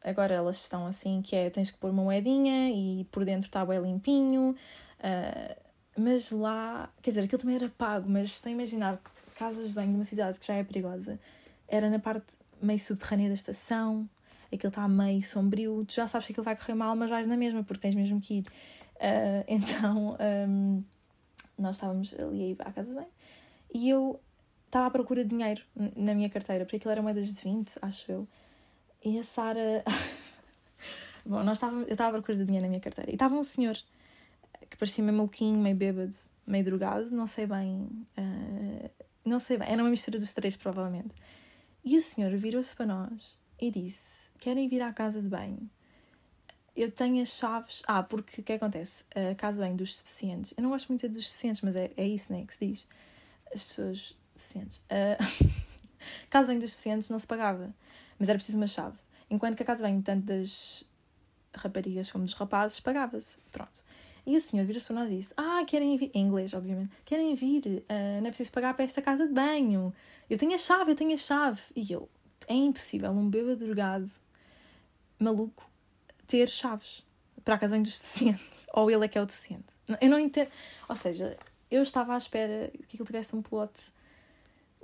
Agora 0.06 0.36
elas 0.36 0.58
estão 0.58 0.86
assim, 0.86 1.20
que 1.24 1.36
é, 1.36 1.50
tens 1.50 1.72
que 1.72 1.78
pôr 1.80 1.90
uma 1.90 2.04
moedinha 2.04 2.70
e 2.70 3.06
por 3.06 3.26
dentro 3.26 3.48
está 3.48 3.66
bem 3.66 3.82
limpinho. 3.82 4.56
Uh, 5.00 5.62
mas 5.98 6.30
lá, 6.30 6.94
quer 7.02 7.10
dizer, 7.10 7.24
aquilo 7.24 7.42
também 7.42 7.56
era 7.56 7.70
pago, 7.70 8.08
mas 8.08 8.26
estou 8.26 8.52
a 8.52 8.54
imaginar 8.54 9.02
casas 9.36 9.70
de 9.70 9.74
banho 9.74 9.90
de 9.90 9.96
uma 9.96 10.04
cidade 10.04 10.40
que 10.40 10.46
já 10.46 10.54
é 10.54 10.64
perigosa, 10.64 11.20
era 11.68 11.90
na 11.90 11.98
parte 12.00 12.26
meio 12.62 12.80
subterrânea 12.80 13.30
da 13.30 13.34
estação, 13.34 14.08
aquilo 14.54 14.70
está 14.70 14.88
meio 14.88 15.22
sombrio, 15.24 15.84
tu 15.86 15.94
já 15.94 16.08
sabes 16.08 16.28
que 16.28 16.34
aquilo 16.34 16.46
vai 16.46 16.56
correr 16.56 16.76
mal, 16.76 16.96
mas 16.96 17.10
vais 17.10 17.28
na 17.28 17.36
mesma, 17.36 17.64
porque 17.64 17.82
tens 17.82 17.96
mesmo 17.96 18.22
que 18.22 18.36
ir. 18.36 18.46
Uh, 18.96 19.44
então, 19.48 20.18
um, 20.48 20.84
nós 21.58 21.78
estávamos 21.78 22.14
ali 22.14 22.44
a 22.44 22.48
ir 22.48 22.58
à 22.60 22.72
casa 22.72 22.94
bem 22.94 23.08
e 23.74 23.90
eu 23.90 24.20
estava 24.66 24.88
à 24.88 24.92
procura 24.92 25.24
de 25.24 25.30
dinheiro 25.30 25.62
na 25.96 26.14
minha 26.14 26.30
carteira, 26.30 26.66
porque 26.66 26.78
aquilo 26.78 26.92
era 26.92 27.02
moedas 27.02 27.34
de 27.34 27.42
20, 27.42 27.76
acho 27.82 28.12
eu. 28.12 28.28
E 29.06 29.20
a 29.20 29.24
Sara. 29.24 29.84
Bom, 31.24 31.44
nós 31.44 31.60
estávamos, 31.60 31.86
eu 31.88 31.92
estava 31.92 32.10
à 32.10 32.14
procura 32.14 32.40
de 32.40 32.44
dinheiro 32.44 32.64
na 32.64 32.70
minha 32.70 32.82
carteira. 32.82 33.12
E 33.12 33.14
estava 33.14 33.36
um 33.36 33.44
senhor 33.44 33.78
que 34.68 34.76
parecia 34.76 35.04
meio 35.04 35.16
maluquinho, 35.16 35.60
meio 35.60 35.76
bêbado, 35.76 36.16
meio 36.46 36.66
drogado, 36.66 37.12
não 37.12 37.28
sei 37.28 37.46
bem. 37.46 37.88
Uh, 38.18 38.90
não 39.24 39.40
sei 39.40 39.60
bem, 39.60 39.70
era 39.70 39.84
uma 39.84 39.92
mistura 39.92 40.18
dos 40.18 40.34
três, 40.34 40.58
provavelmente. 40.58 41.14
E 41.84 41.96
o 41.96 42.02
senhor 42.02 42.36
virou-se 42.36 42.76
para 42.76 42.88
nós 42.88 43.38
e 43.62 43.70
disse: 43.70 44.32
Querem 44.40 44.68
vir 44.68 44.82
à 44.82 44.92
casa 44.92 45.22
de 45.22 45.28
banho? 45.28 45.70
Eu 46.76 46.90
tenho 46.90 47.22
as 47.22 47.30
chaves. 47.30 47.84
Ah, 47.86 48.02
porque 48.02 48.42
o 48.42 48.44
que 48.44 48.54
acontece? 48.54 49.06
A 49.14 49.36
casa 49.36 49.58
de 49.58 49.66
banho 49.66 49.78
dos 49.78 49.98
suficientes. 49.98 50.52
Eu 50.58 50.64
não 50.64 50.72
gosto 50.72 50.88
muito 50.88 51.02
de 51.02 51.10
dizer 51.10 51.20
dos 51.20 51.28
suficientes, 51.28 51.62
mas 51.62 51.76
é, 51.76 51.92
é 51.96 52.08
isso, 52.08 52.34
né? 52.34 52.44
Que 52.44 52.56
se 52.56 52.66
diz. 52.66 52.88
As 53.54 53.62
pessoas 53.62 54.18
deficientes. 54.36 54.82
Uh, 56.06 56.28
casa 56.30 56.46
de 56.46 56.52
banho 56.52 56.60
dos 56.60 56.72
suficientes 56.72 57.10
não 57.10 57.18
se 57.18 57.26
pagava, 57.26 57.74
mas 58.20 58.30
era 58.30 58.38
preciso 58.38 58.58
uma 58.58 58.68
chave. 58.68 58.98
Enquanto 59.30 59.56
que 59.56 59.64
a 59.64 59.66
casa 59.66 59.84
banho, 59.84 60.02
tanto 60.02 60.26
das 60.26 60.86
raparigas 61.56 62.12
como 62.12 62.26
dos 62.26 62.34
rapazes, 62.34 62.80
pagava-se. 62.80 63.38
Pronto. 63.52 63.84
E 64.26 64.36
o 64.36 64.42
senhor 64.42 64.66
vira-se 64.66 64.88
para 64.88 64.96
nós 64.96 65.12
e 65.12 65.18
disse: 65.18 65.34
Ah, 65.38 65.64
querem 65.66 65.96
vir. 65.98 66.12
Em 66.14 66.22
inglês, 66.22 66.54
obviamente. 66.54 66.92
Querem 67.06 67.36
vir. 67.36 67.86
Uh, 67.90 68.22
não 68.22 68.28
é 68.28 68.30
preciso 68.30 68.52
pagar 68.52 68.74
para 68.74 68.84
esta 68.84 69.02
casa 69.02 69.28
de 69.28 69.34
banho. 69.34 69.94
Eu 70.30 70.38
tenho 70.38 70.54
a 70.54 70.58
chave, 70.58 70.92
eu 70.92 70.96
tenho 70.96 71.14
a 71.14 71.18
chave. 71.18 71.62
E 71.76 71.92
eu: 71.92 72.10
É 72.48 72.54
impossível 72.54 73.12
um 73.12 73.30
bêbado 73.30 73.58
drogado, 73.66 74.10
maluco, 75.20 75.70
ter 76.28 76.50
chaves 76.50 77.04
para 77.44 77.56
a 77.56 77.58
casa 77.58 77.78
de 77.78 77.84
dos 77.84 78.00
deficientes. 78.00 78.66
Ou 78.74 78.90
ele 78.90 79.06
é 79.06 79.08
que 79.08 79.18
é 79.18 79.22
o 79.22 79.26
deficiente. 79.26 79.66
Eu 80.02 80.10
não 80.10 80.20
entendo. 80.20 80.50
Ou 80.90 80.96
seja, 80.96 81.38
eu 81.70 81.84
estava 81.84 82.16
à 82.16 82.18
espera 82.18 82.72
que 82.88 82.98
ele 82.98 83.06
tivesse 83.06 83.36
um 83.36 83.42
plot 83.44 83.72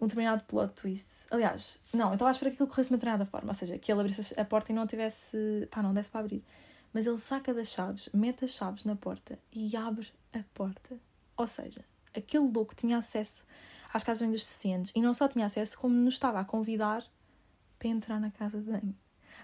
um 0.01 0.07
determinado 0.07 0.43
plot 0.45 0.73
twist. 0.73 1.07
Aliás, 1.29 1.79
não, 1.93 2.07
eu 2.07 2.13
estava 2.13 2.29
à 2.29 2.31
espera 2.31 2.49
que 2.49 2.55
aquilo 2.55 2.67
corresse 2.67 2.89
de 2.89 2.93
uma 2.93 2.97
determinada 2.97 3.29
forma, 3.29 3.49
ou 3.49 3.53
seja, 3.53 3.77
que 3.77 3.91
ele 3.91 4.01
abrisse 4.01 4.39
a 4.39 4.43
porta 4.43 4.71
e 4.71 4.75
não 4.75 4.87
tivesse. 4.87 5.67
pá, 5.69 5.83
não 5.83 5.93
desse 5.93 6.09
para 6.09 6.21
abrir. 6.21 6.43
Mas 6.91 7.05
ele 7.05 7.19
saca 7.19 7.53
das 7.53 7.69
chaves, 7.69 8.09
mete 8.13 8.43
as 8.43 8.51
chaves 8.51 8.83
na 8.83 8.95
porta 8.95 9.39
e 9.53 9.75
abre 9.77 10.07
a 10.33 10.43
porta. 10.53 10.97
Ou 11.37 11.47
seja, 11.47 11.85
aquele 12.15 12.51
louco 12.51 12.75
tinha 12.75 12.97
acesso 12.97 13.45
às 13.93 14.03
casas 14.03 14.21
bem 14.23 14.31
dos 14.31 14.41
deficientes 14.41 14.91
e 14.95 15.01
não 15.01 15.13
só 15.13 15.27
tinha 15.27 15.45
acesso, 15.45 15.77
como 15.77 15.95
nos 15.95 16.15
estava 16.15 16.39
a 16.39 16.43
convidar 16.43 17.05
para 17.77 17.87
entrar 17.87 18.19
na 18.19 18.31
casa 18.31 18.59
de 18.59 18.69
banho. 18.69 18.95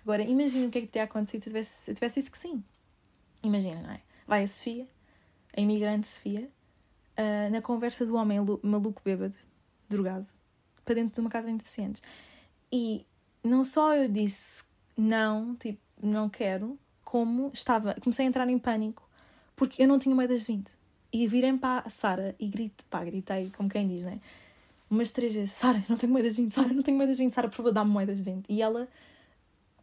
Agora, 0.01 0.23
imagina 0.23 0.67
o 0.67 0.71
que 0.71 0.79
é 0.79 0.81
que 0.81 0.87
teria 0.87 1.05
acontecido 1.05 1.43
se 1.43 1.49
tivesse, 1.49 1.85
se 1.85 1.93
tivesse 1.93 2.19
isso 2.19 2.31
que 2.31 2.37
sim. 2.37 2.63
Imagina, 3.43 3.81
não 3.81 3.91
é? 3.91 4.01
Vai 4.27 4.43
a 4.43 4.47
Sofia, 4.47 4.87
a 5.55 5.61
imigrante 5.61 6.07
Sofia, 6.07 6.49
uh, 7.17 7.51
na 7.51 7.61
conversa 7.61 8.05
do 8.05 8.15
homem 8.15 8.39
maluco 8.61 9.01
bêbado, 9.03 9.37
drogado, 9.87 10.27
para 10.87 10.95
dentro 10.95 11.15
de 11.15 11.21
uma 11.21 11.29
casa 11.29 11.51
de 11.51 11.57
deficientes. 11.57 12.01
E 12.71 13.05
não 13.43 13.63
só 13.63 13.93
eu 13.93 14.07
disse 14.07 14.63
não, 14.95 15.55
tipo, 15.55 15.79
não 16.01 16.29
quero, 16.29 16.79
como 17.03 17.51
estava, 17.53 17.93
comecei 18.01 18.25
a 18.25 18.29
entrar 18.29 18.49
em 18.49 18.57
pânico 18.57 19.07
porque 19.55 19.83
eu 19.83 19.87
não 19.87 19.99
tinha 19.99 20.15
moedas 20.15 20.41
de 20.41 20.47
20. 20.47 20.71
E 21.11 21.27
virei 21.27 21.51
para 21.57 21.83
a 21.85 21.89
Sara 21.89 22.35
e 22.39 22.47
grito, 22.47 22.85
pá, 22.85 23.03
gritei, 23.03 23.51
como 23.55 23.67
quem 23.69 23.87
diz, 23.87 24.03
né? 24.03 24.19
Umas 24.89 25.11
três 25.11 25.33
vezes: 25.33 25.51
Sara, 25.51 25.83
não 25.89 25.97
tenho 25.97 26.11
moedas 26.11 26.35
de 26.35 26.41
20, 26.43 26.53
Sara, 26.53 26.73
não 26.73 26.83
tenho 26.83 26.95
moedas 26.95 27.17
de 27.17 27.23
20, 27.23 27.33
Sara, 27.33 27.49
por 27.49 27.55
favor, 27.55 27.71
dá-me 27.71 27.91
moedas 27.91 28.19
de 28.19 28.23
20. 28.23 28.45
E 28.49 28.61
ela, 28.61 28.87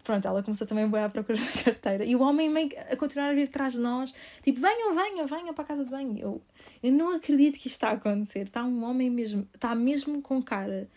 pronto, 0.05 0.29
ela 0.29 0.43
começou 0.43 0.67
também 0.67 0.85
a 0.85 1.05
à 1.07 1.09
procura 1.09 1.39
da 1.39 1.51
carteira. 1.65 2.05
E 2.05 2.15
o 2.15 2.21
homem 2.21 2.49
meio 2.49 2.69
a 2.91 2.95
continuar 2.95 3.31
a 3.31 3.35
vir 3.35 3.49
atrás 3.49 3.73
de 3.73 3.81
nós, 3.81 4.15
tipo, 4.43 4.61
venham, 4.61 4.95
venham, 4.95 5.27
venham 5.27 5.55
para 5.55 5.65
a 5.65 5.67
casa 5.67 5.85
de 5.85 5.91
banho. 5.91 6.17
Eu, 6.19 6.43
eu 6.83 6.93
não 6.93 7.17
acredito 7.17 7.59
que 7.59 7.67
isto 7.67 7.77
está 7.77 7.89
a 7.89 7.93
acontecer. 7.95 8.43
Está 8.43 8.63
um 8.63 8.85
homem 8.85 9.11
mesmo, 9.11 9.49
está 9.55 9.75
mesmo 9.75 10.23
com 10.23 10.41
cara. 10.43 10.89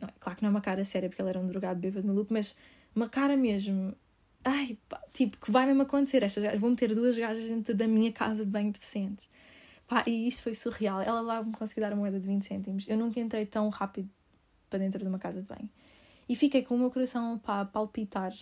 Não, 0.00 0.08
claro 0.18 0.36
que 0.36 0.42
não 0.42 0.48
é 0.48 0.50
uma 0.50 0.60
cara 0.60 0.84
séria, 0.84 1.08
porque 1.08 1.20
ele 1.20 1.28
era 1.28 1.38
um 1.38 1.46
drogado 1.46 1.78
bêbado 1.78 2.06
maluco, 2.06 2.32
mas 2.32 2.56
uma 2.96 3.08
cara 3.08 3.36
mesmo. 3.36 3.94
Ai, 4.42 4.78
pá, 4.88 5.00
tipo, 5.12 5.36
que 5.38 5.50
vai 5.50 5.66
mesmo 5.66 5.82
acontecer. 5.82 6.22
Estas 6.22 6.42
gajas, 6.42 6.58
vão 6.58 6.74
ter 6.74 6.94
duas 6.94 7.16
gajas 7.16 7.46
dentro 7.48 7.74
da 7.74 7.86
minha 7.86 8.10
casa 8.10 8.44
de 8.44 8.50
banho 8.50 8.72
deficientes. 8.72 9.28
Pá, 9.86 10.02
e 10.06 10.26
isto 10.26 10.44
foi 10.44 10.54
surreal. 10.54 11.02
Ela 11.02 11.20
lá 11.20 11.42
me 11.42 11.52
conseguiu 11.52 11.82
dar 11.82 11.92
a 11.92 11.96
moeda 11.96 12.18
de 12.18 12.26
20 12.26 12.42
cêntimos. 12.42 12.88
Eu 12.88 12.96
nunca 12.96 13.20
entrei 13.20 13.44
tão 13.44 13.68
rápido 13.68 14.08
para 14.70 14.78
dentro 14.78 15.02
de 15.02 15.08
uma 15.08 15.18
casa 15.18 15.42
de 15.42 15.46
banho. 15.46 15.68
E 16.30 16.36
fiquei 16.36 16.62
com 16.62 16.76
o 16.76 16.78
meu 16.78 16.92
coração 16.92 17.36
pá, 17.40 17.62
a 17.62 17.64
palpitar. 17.64 18.32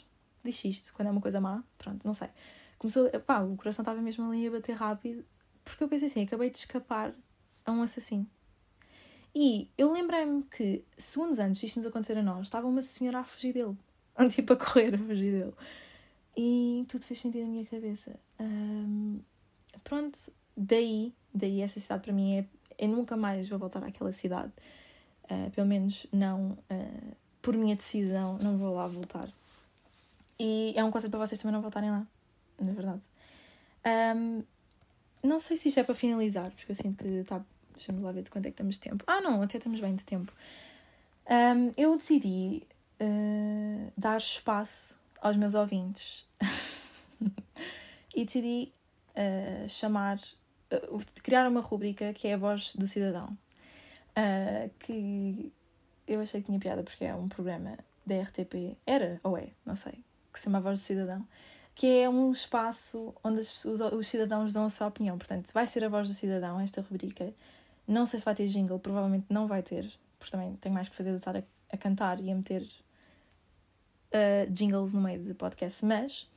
Diz 0.45 0.63
isto, 0.63 0.93
quando 0.93 1.09
é 1.09 1.11
uma 1.11 1.23
coisa 1.23 1.41
má, 1.41 1.65
pronto, 1.79 2.05
não 2.05 2.13
sei. 2.13 2.29
Começou, 2.79 3.09
pá, 3.21 3.41
o 3.41 3.57
coração 3.57 3.83
estava 3.83 4.03
mesmo 4.03 4.31
ali 4.31 4.47
a 4.47 4.51
bater 4.51 4.77
rápido 4.77 5.25
porque 5.65 5.85
eu 5.85 5.89
pensei 5.89 6.07
assim, 6.07 6.23
acabei 6.23 6.51
de 6.51 6.59
escapar 6.59 7.15
a 7.65 7.73
um 7.73 7.81
assassino. 7.81 8.27
E 9.35 9.71
eu 9.79 9.91
lembrei-me 9.91 10.43
que, 10.43 10.85
segundos 10.99 11.39
antes 11.39 11.63
disto 11.63 11.79
nos 11.79 11.87
acontecer 11.87 12.17
a 12.19 12.23
nós, 12.23 12.47
estava 12.47 12.67
uma 12.67 12.83
senhora 12.83 13.21
a 13.21 13.25
fugir 13.25 13.55
dele. 13.55 13.77
Tipo, 14.31 14.53
a 14.53 14.57
correr 14.57 14.95
a 14.95 14.99
fugir 14.99 15.33
dele. 15.33 15.55
E 16.37 16.85
tudo 16.89 17.07
fez 17.07 17.21
sentido 17.21 17.45
na 17.45 17.51
minha 17.51 17.65
cabeça. 17.65 18.19
Um, 18.39 19.21
pronto, 19.83 20.19
daí, 20.55 21.15
daí 21.33 21.63
essa 21.63 21.81
cidade 21.81 22.03
para 22.03 22.13
mim 22.13 22.39
é. 22.39 22.47
Eu 22.79 22.89
nunca 22.89 23.17
mais 23.17 23.49
vou 23.49 23.59
voltar 23.59 23.83
àquela 23.83 24.13
cidade. 24.13 24.53
Uh, 25.25 25.51
pelo 25.51 25.67
menos 25.67 26.07
não 26.13 26.53
uh, 26.71 27.17
por 27.43 27.57
minha 27.57 27.77
decisão, 27.77 28.39
não 28.43 28.57
vou 28.57 28.75
lá 28.75 28.87
voltar. 28.87 29.29
E 30.39 30.73
é 30.77 30.85
um 30.85 30.91
conselho 30.91 31.11
para 31.11 31.27
vocês 31.27 31.41
também 31.41 31.53
não 31.53 31.63
voltarem 31.63 31.91
lá, 31.91 32.07
na 32.61 32.73
verdade. 32.73 33.01
Um, 34.17 34.43
não 35.23 35.41
sei 35.41 35.57
se 35.57 35.69
isto 35.69 35.81
é 35.81 35.83
para 35.83 35.95
finalizar, 35.95 36.51
porque 36.53 36.71
eu 36.71 36.77
sinto 36.77 37.03
que 37.03 37.09
está. 37.09 37.41
Deixa-me 37.73 38.01
lá 38.01 38.11
ver 38.11 38.23
de 38.23 38.31
quanto 38.31 38.47
é 38.47 38.51
que 38.51 38.55
estamos 38.55 38.75
de 38.75 38.81
tempo. 38.81 39.05
Ah, 39.07 39.21
não, 39.21 39.41
até 39.43 39.59
estamos 39.59 39.81
bem 39.81 39.95
de 39.95 40.05
tempo. 40.05 40.33
Um, 41.29 41.73
eu 41.77 41.97
decidi 41.97 42.63
uh, 43.01 43.93
dar 43.97 44.17
espaço 44.17 44.97
aos 45.21 45.37
meus 45.37 45.55
ouvintes 45.55 46.25
e 48.15 48.25
decidi 48.25 48.73
uh, 49.15 49.69
chamar, 49.69 50.19
uh, 50.73 51.01
criar 51.23 51.47
uma 51.47 51.61
rubrica 51.61 52.13
que 52.13 52.29
é 52.29 52.35
a 52.35 52.37
Voz 52.37 52.75
do 52.75 52.87
Cidadão. 52.87 53.37
que 54.81 55.53
eu 56.09 56.21
achei 56.21 56.41
que 56.41 56.47
tinha 56.47 56.59
piada 56.59 56.83
porque 56.83 57.05
é 57.05 57.15
um 57.15 57.29
programa 57.29 57.79
da 58.05 58.21
RTP, 58.23 58.77
era 58.87 59.21
ou 59.23 59.39
é, 59.39 59.49
não 59.65 59.77
sei, 59.77 59.93
que 60.33 60.39
se 60.39 60.45
chama 60.45 60.61
Voz 60.61 60.81
do 60.81 60.83
Cidadão 60.83 61.25
que 61.79 61.87
é 61.87 62.09
um 62.09 62.33
espaço 62.33 63.15
onde 63.23 63.39
as 63.39 63.53
pessoas, 63.53 63.81
os 63.93 64.09
cidadãos 64.09 64.53
dão 64.53 64.65
a 64.65 64.71
sua 64.71 64.89
opinião. 64.89 65.17
Portanto, 65.17 65.49
vai 65.55 65.65
ser 65.65 65.85
a 65.85 65.89
voz 65.89 66.09
do 66.09 66.15
cidadão 66.15 66.59
esta 66.59 66.81
rubrica. 66.81 67.33
Não 67.87 68.05
sei 68.05 68.19
se 68.19 68.25
vai 68.25 68.35
ter 68.35 68.49
jingle, 68.49 68.81
provavelmente 68.81 69.27
não 69.31 69.47
vai 69.47 69.63
ter, 69.63 69.89
porque 70.19 70.33
também 70.33 70.57
tenho 70.57 70.75
mais 70.75 70.89
que 70.89 70.97
fazer 70.97 71.11
do 71.11 71.19
estar 71.19 71.37
a, 71.37 71.43
a 71.71 71.77
cantar 71.77 72.21
e 72.21 72.33
a 72.33 72.35
meter 72.35 72.63
uh, 72.63 74.51
jingles 74.51 74.93
no 74.93 75.01
meio 75.01 75.23
do 75.23 75.37
podcast. 75.37 75.85
Mas, 75.85 76.29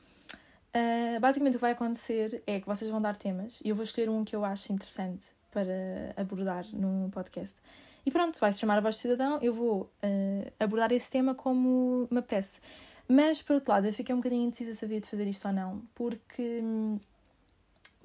uh, 0.75 1.19
basicamente, 1.19 1.55
o 1.55 1.57
que 1.57 1.61
vai 1.61 1.71
acontecer 1.71 2.43
é 2.45 2.59
que 2.59 2.67
vocês 2.67 2.91
vão 2.91 3.01
dar 3.01 3.17
temas 3.17 3.61
e 3.65 3.69
eu 3.69 3.75
vou 3.75 3.83
escolher 3.83 4.11
um 4.11 4.23
que 4.23 4.35
eu 4.35 4.45
acho 4.45 4.71
interessante 4.71 5.25
para 5.49 6.13
abordar 6.17 6.67
num 6.71 7.09
podcast. 7.09 7.55
E 8.05 8.11
pronto, 8.11 8.39
vai-se 8.39 8.59
chamar 8.59 8.77
a 8.77 8.81
voz 8.81 8.95
do 8.95 8.99
cidadão, 8.99 9.39
eu 9.41 9.53
vou 9.53 9.81
uh, 9.81 10.51
abordar 10.59 10.91
esse 10.91 11.09
tema 11.09 11.35
como 11.35 12.07
me 12.09 12.19
apetece. 12.19 12.59
Mas, 13.07 13.41
por 13.41 13.55
outro 13.55 13.71
lado, 13.73 13.85
eu 13.87 13.93
fiquei 13.93 14.15
um 14.15 14.19
bocadinho 14.19 14.45
indecisa 14.45 14.73
se 14.73 14.85
havia 14.85 15.01
de 15.01 15.07
fazer 15.07 15.27
isto 15.27 15.47
ou 15.47 15.53
não, 15.53 15.81
porque, 15.93 16.61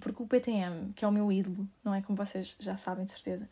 porque 0.01 0.23
o 0.23 0.27
PTM, 0.27 0.93
que 0.95 1.05
é 1.05 1.09
o 1.09 1.13
meu 1.13 1.31
ídolo, 1.31 1.67
não 1.85 1.95
é? 1.95 2.03
Como 2.03 2.17
vocês 2.17 2.57
já 2.59 2.77
sabem, 2.77 3.05
de 3.05 3.13
certeza, 3.13 3.49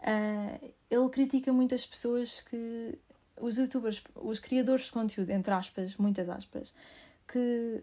uh, 0.00 0.74
ele 0.90 1.08
critica 1.10 1.52
muitas 1.52 1.84
pessoas 1.84 2.40
que. 2.42 2.98
os 3.36 3.58
youtubers, 3.58 4.02
os 4.14 4.38
criadores 4.38 4.86
de 4.86 4.92
conteúdo, 4.92 5.30
entre 5.30 5.52
aspas, 5.52 5.96
muitas 5.96 6.28
aspas, 6.28 6.72
que 7.26 7.82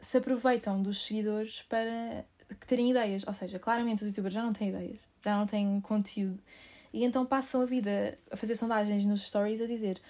se 0.00 0.18
aproveitam 0.18 0.82
dos 0.82 1.04
seguidores 1.04 1.62
para 1.68 2.24
que 2.58 2.66
terem 2.66 2.90
ideias. 2.90 3.26
Ou 3.26 3.32
seja, 3.32 3.58
claramente 3.58 4.02
os 4.02 4.08
youtubers 4.08 4.34
já 4.34 4.42
não 4.42 4.52
têm 4.52 4.70
ideias, 4.70 4.98
já 5.22 5.36
não 5.36 5.46
têm 5.46 5.80
conteúdo. 5.80 6.40
E 6.96 7.04
então 7.04 7.26
passam 7.26 7.60
a 7.62 7.66
vida 7.66 8.18
a 8.30 8.36
fazer 8.36 8.56
sondagens 8.56 9.04
nos 9.04 9.26
stories 9.26 9.60
a 9.60 9.66
dizer 9.66 10.00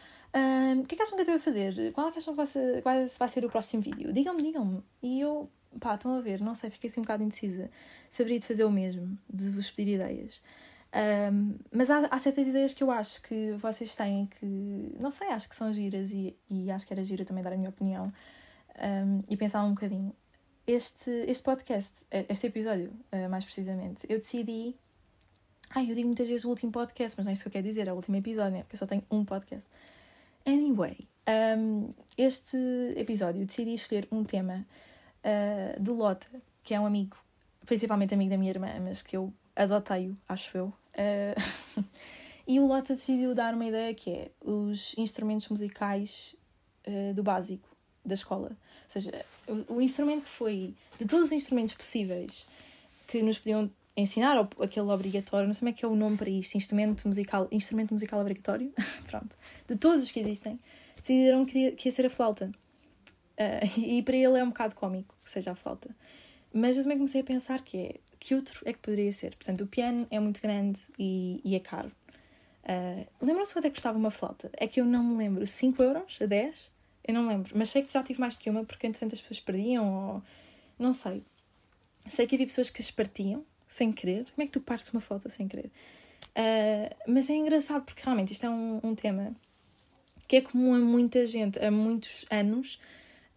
o 0.80 0.86
que 0.86 0.94
é 0.94 0.96
que 0.96 1.02
acham 1.02 1.16
que 1.16 1.22
eu 1.22 1.26
devo 1.26 1.42
fazer? 1.42 1.92
Qual 1.92 2.08
é 2.08 2.12
que 2.12 2.18
acham 2.18 2.34
que 2.34 2.36
vai 2.36 2.46
ser, 2.46 2.82
vai 2.82 3.28
ser 3.28 3.44
o 3.44 3.50
próximo 3.50 3.82
vídeo? 3.82 4.12
Digam-me, 4.12 4.42
digam-me. 4.42 4.82
E 5.02 5.20
eu, 5.20 5.50
pá, 5.80 5.94
estão 5.94 6.16
a 6.16 6.20
ver, 6.20 6.40
não 6.40 6.54
sei, 6.54 6.70
fiquei 6.70 6.88
assim 6.88 7.00
um 7.00 7.02
bocado 7.04 7.22
indecisa. 7.22 7.70
Saberia 8.10 8.38
de 8.38 8.46
fazer 8.46 8.64
o 8.64 8.70
mesmo, 8.70 9.18
de 9.32 9.50
vos 9.50 9.70
pedir 9.70 9.94
ideias. 9.94 10.42
Um, 11.32 11.56
mas 11.72 11.90
há, 11.90 12.06
há, 12.10 12.18
certas 12.18 12.46
ideias 12.46 12.72
que 12.72 12.82
eu 12.82 12.90
acho 12.90 13.22
que 13.22 13.52
vocês 13.52 13.94
têm 13.94 14.26
que, 14.26 14.46
não 14.98 15.10
sei, 15.10 15.28
acho 15.28 15.48
que 15.48 15.56
são 15.56 15.72
giras 15.72 16.12
e, 16.12 16.36
e 16.48 16.70
acho 16.70 16.86
que 16.86 16.92
era 16.92 17.04
gira 17.04 17.24
também 17.24 17.42
dar 17.42 17.52
a 17.52 17.56
minha 17.56 17.68
opinião 17.68 18.12
um, 18.78 19.22
e 19.28 19.36
pensar 19.36 19.62
um 19.64 19.70
bocadinho. 19.70 20.14
Este, 20.66 21.10
este 21.28 21.44
podcast, 21.44 22.04
este 22.10 22.48
episódio, 22.48 22.92
uh, 23.12 23.28
mais 23.28 23.44
precisamente, 23.44 24.04
eu 24.08 24.18
decidi. 24.18 24.74
Ai, 25.74 25.90
eu 25.90 25.94
digo 25.94 26.06
muitas 26.06 26.28
vezes 26.28 26.44
o 26.44 26.48
último 26.48 26.72
podcast, 26.72 27.16
mas 27.16 27.26
não 27.26 27.30
é 27.30 27.32
isso 27.34 27.42
que 27.42 27.48
eu 27.48 27.52
quero 27.52 27.66
dizer, 27.66 27.88
é 27.88 27.92
o 27.92 27.96
último 27.96 28.16
episódio, 28.16 28.52
né? 28.52 28.62
Porque 28.62 28.76
eu 28.76 28.78
só 28.78 28.86
tenho 28.86 29.02
um 29.10 29.24
podcast. 29.24 29.66
Anyway, 30.46 30.96
um, 31.58 31.92
este 32.16 32.56
episódio 32.96 33.44
decidi 33.44 33.74
escolher 33.74 34.06
um 34.12 34.24
tema 34.24 34.64
uh, 35.24 35.82
do 35.82 35.94
Lota, 35.94 36.28
que 36.62 36.72
é 36.72 36.80
um 36.80 36.86
amigo, 36.86 37.16
principalmente 37.66 38.14
amigo 38.14 38.30
da 38.30 38.36
minha 38.36 38.50
irmã, 38.50 38.68
mas 38.80 39.02
que 39.02 39.16
eu 39.16 39.32
adotei-o, 39.54 40.16
acho 40.28 40.56
eu. 40.56 40.66
Uh, 40.94 41.84
e 42.46 42.60
o 42.60 42.66
Lota 42.66 42.94
decidiu 42.94 43.34
dar 43.34 43.54
uma 43.54 43.64
ideia 43.64 43.92
que 43.92 44.10
é 44.10 44.30
os 44.40 44.96
instrumentos 44.96 45.48
musicais 45.48 46.36
uh, 46.86 47.12
do 47.12 47.22
básico 47.22 47.68
da 48.04 48.14
escola. 48.14 48.50
Ou 48.50 48.90
seja, 48.90 49.24
o, 49.48 49.74
o, 49.74 49.82
instrumento 49.82 50.22
que 50.22 50.28
foi, 50.28 50.74
de 50.98 51.06
todos 51.06 51.26
os 51.26 51.32
instrumentos 51.32 51.74
possíveis 51.74 52.46
que 53.06 53.22
nos 53.22 53.38
podiam 53.38 53.70
ensinar, 53.96 54.36
ou 54.36 54.48
aquele 54.62 54.86
obrigatório, 54.90 55.46
não 55.46 55.54
sei 55.54 55.60
como 55.60 55.68
é 55.70 55.72
que 55.72 55.84
é 55.84 55.88
o 55.88 55.96
nome 55.96 56.16
para 56.16 56.28
isto, 56.28 56.56
instrumento 56.56 57.06
musical, 57.06 57.48
instrumento 57.50 57.92
musical 57.92 58.20
obrigatório, 58.20 58.72
pronto, 59.08 59.36
de 59.68 59.76
todos 59.76 60.02
os 60.02 60.10
que 60.10 60.20
existem, 60.20 60.60
decidiram 60.96 61.44
que, 61.46 61.72
que 61.72 61.88
ia 61.88 61.92
ser 61.92 62.06
a 62.06 62.10
flauta. 62.10 62.52
Uh, 63.38 63.80
e 63.80 64.02
para 64.02 64.16
ele 64.16 64.38
é 64.38 64.44
um 64.44 64.48
bocado 64.48 64.74
cómico 64.74 65.14
que 65.22 65.30
seja 65.30 65.52
a 65.52 65.54
flauta. 65.54 65.88
Mas 66.52 66.76
eu 66.76 66.82
também 66.82 66.96
comecei 66.98 67.20
a 67.20 67.24
pensar 67.24 67.62
que 67.62 67.78
é 67.78 67.94
que 68.18 68.34
outro 68.34 68.60
é 68.64 68.72
que 68.72 68.78
poderia 68.78 69.12
ser. 69.12 69.36
Portanto, 69.36 69.62
o 69.62 69.66
piano 69.66 70.06
é 70.10 70.18
muito 70.18 70.40
grande 70.40 70.80
e, 70.98 71.40
e 71.44 71.54
é 71.54 71.60
caro. 71.60 71.92
Uh, 72.64 73.06
Lembram-se 73.20 73.52
quanto 73.52 73.66
é 73.66 73.68
que 73.68 73.74
custava 73.74 73.98
uma 73.98 74.10
flauta? 74.10 74.50
É 74.54 74.66
que 74.66 74.80
eu 74.80 74.84
não 74.84 75.04
me 75.04 75.18
lembro. 75.18 75.46
5 75.46 75.82
euros? 75.82 76.18
A 76.20 76.26
10? 76.26 76.72
Eu 77.06 77.14
não 77.14 77.28
lembro. 77.28 77.52
Mas 77.54 77.68
sei 77.68 77.82
que 77.82 77.92
já 77.92 78.02
tive 78.02 78.20
mais 78.20 78.34
que 78.34 78.48
uma 78.48 78.64
porque 78.64 78.86
entretanto 78.86 79.12
as 79.12 79.20
pessoas 79.20 79.40
perdiam 79.40 80.14
ou... 80.14 80.22
Não 80.78 80.92
sei. 80.92 81.22
Sei 82.08 82.26
que 82.26 82.34
havia 82.34 82.46
pessoas 82.46 82.70
que 82.70 82.80
as 82.80 82.90
partiam 82.90 83.44
sem 83.68 83.92
querer. 83.92 84.24
Como 84.34 84.42
é 84.42 84.46
que 84.46 84.52
tu 84.52 84.60
partes 84.60 84.90
uma 84.90 85.00
flauta 85.00 85.28
sem 85.28 85.48
querer? 85.48 85.70
Uh, 86.36 86.94
mas 87.06 87.30
é 87.30 87.34
engraçado 87.34 87.84
porque 87.84 88.02
realmente 88.02 88.32
isto 88.32 88.44
é 88.44 88.50
um, 88.50 88.80
um 88.82 88.94
tema 88.94 89.34
que 90.28 90.36
é 90.36 90.40
comum 90.40 90.74
a 90.74 90.78
muita 90.78 91.24
gente 91.26 91.58
há 91.58 91.70
muitos 91.70 92.26
anos. 92.30 92.74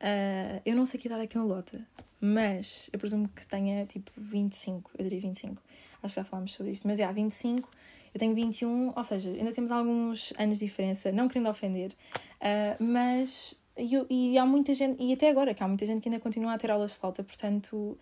Uh, 0.02 0.62
eu 0.66 0.76
não 0.76 0.86
sei 0.86 1.00
que 1.00 1.08
idade 1.08 1.24
é 1.24 1.28
que 1.28 1.38
é 1.38 1.40
uma 1.40 1.48
lota, 1.48 1.86
mas 2.20 2.90
eu 2.92 3.00
presumo 3.00 3.30
que 3.30 3.46
tenha 3.46 3.86
tipo 3.86 4.12
25, 4.18 4.92
eu 4.98 5.04
diria 5.04 5.22
25. 5.22 5.62
Acho 6.02 6.14
que 6.14 6.20
já 6.20 6.24
falámos 6.24 6.54
sobre 6.54 6.72
isto, 6.72 6.88
mas 6.88 7.00
é, 7.00 7.12
25, 7.12 7.70
eu 8.14 8.20
tenho 8.20 8.34
21, 8.34 8.94
ou 8.96 9.04
seja, 9.04 9.30
ainda 9.30 9.52
temos 9.52 9.72
alguns 9.72 10.34
anos 10.38 10.60
de 10.60 10.66
diferença, 10.66 11.12
não 11.12 11.28
querendo 11.28 11.50
ofender, 11.50 11.92
uh, 11.92 12.84
mas 12.84 13.60
e, 13.78 14.34
e 14.34 14.38
há 14.38 14.46
muita 14.46 14.74
gente, 14.74 15.02
e 15.02 15.14
até 15.14 15.30
agora, 15.30 15.54
que 15.54 15.64
há 15.64 15.68
muita 15.68 15.86
gente 15.86 16.02
que 16.02 16.10
ainda 16.10 16.20
continua 16.20 16.54
a 16.54 16.58
ter 16.58 16.72
aulas 16.72 16.92
de 16.92 16.98
flauta, 16.98 17.24
portanto, 17.24 17.98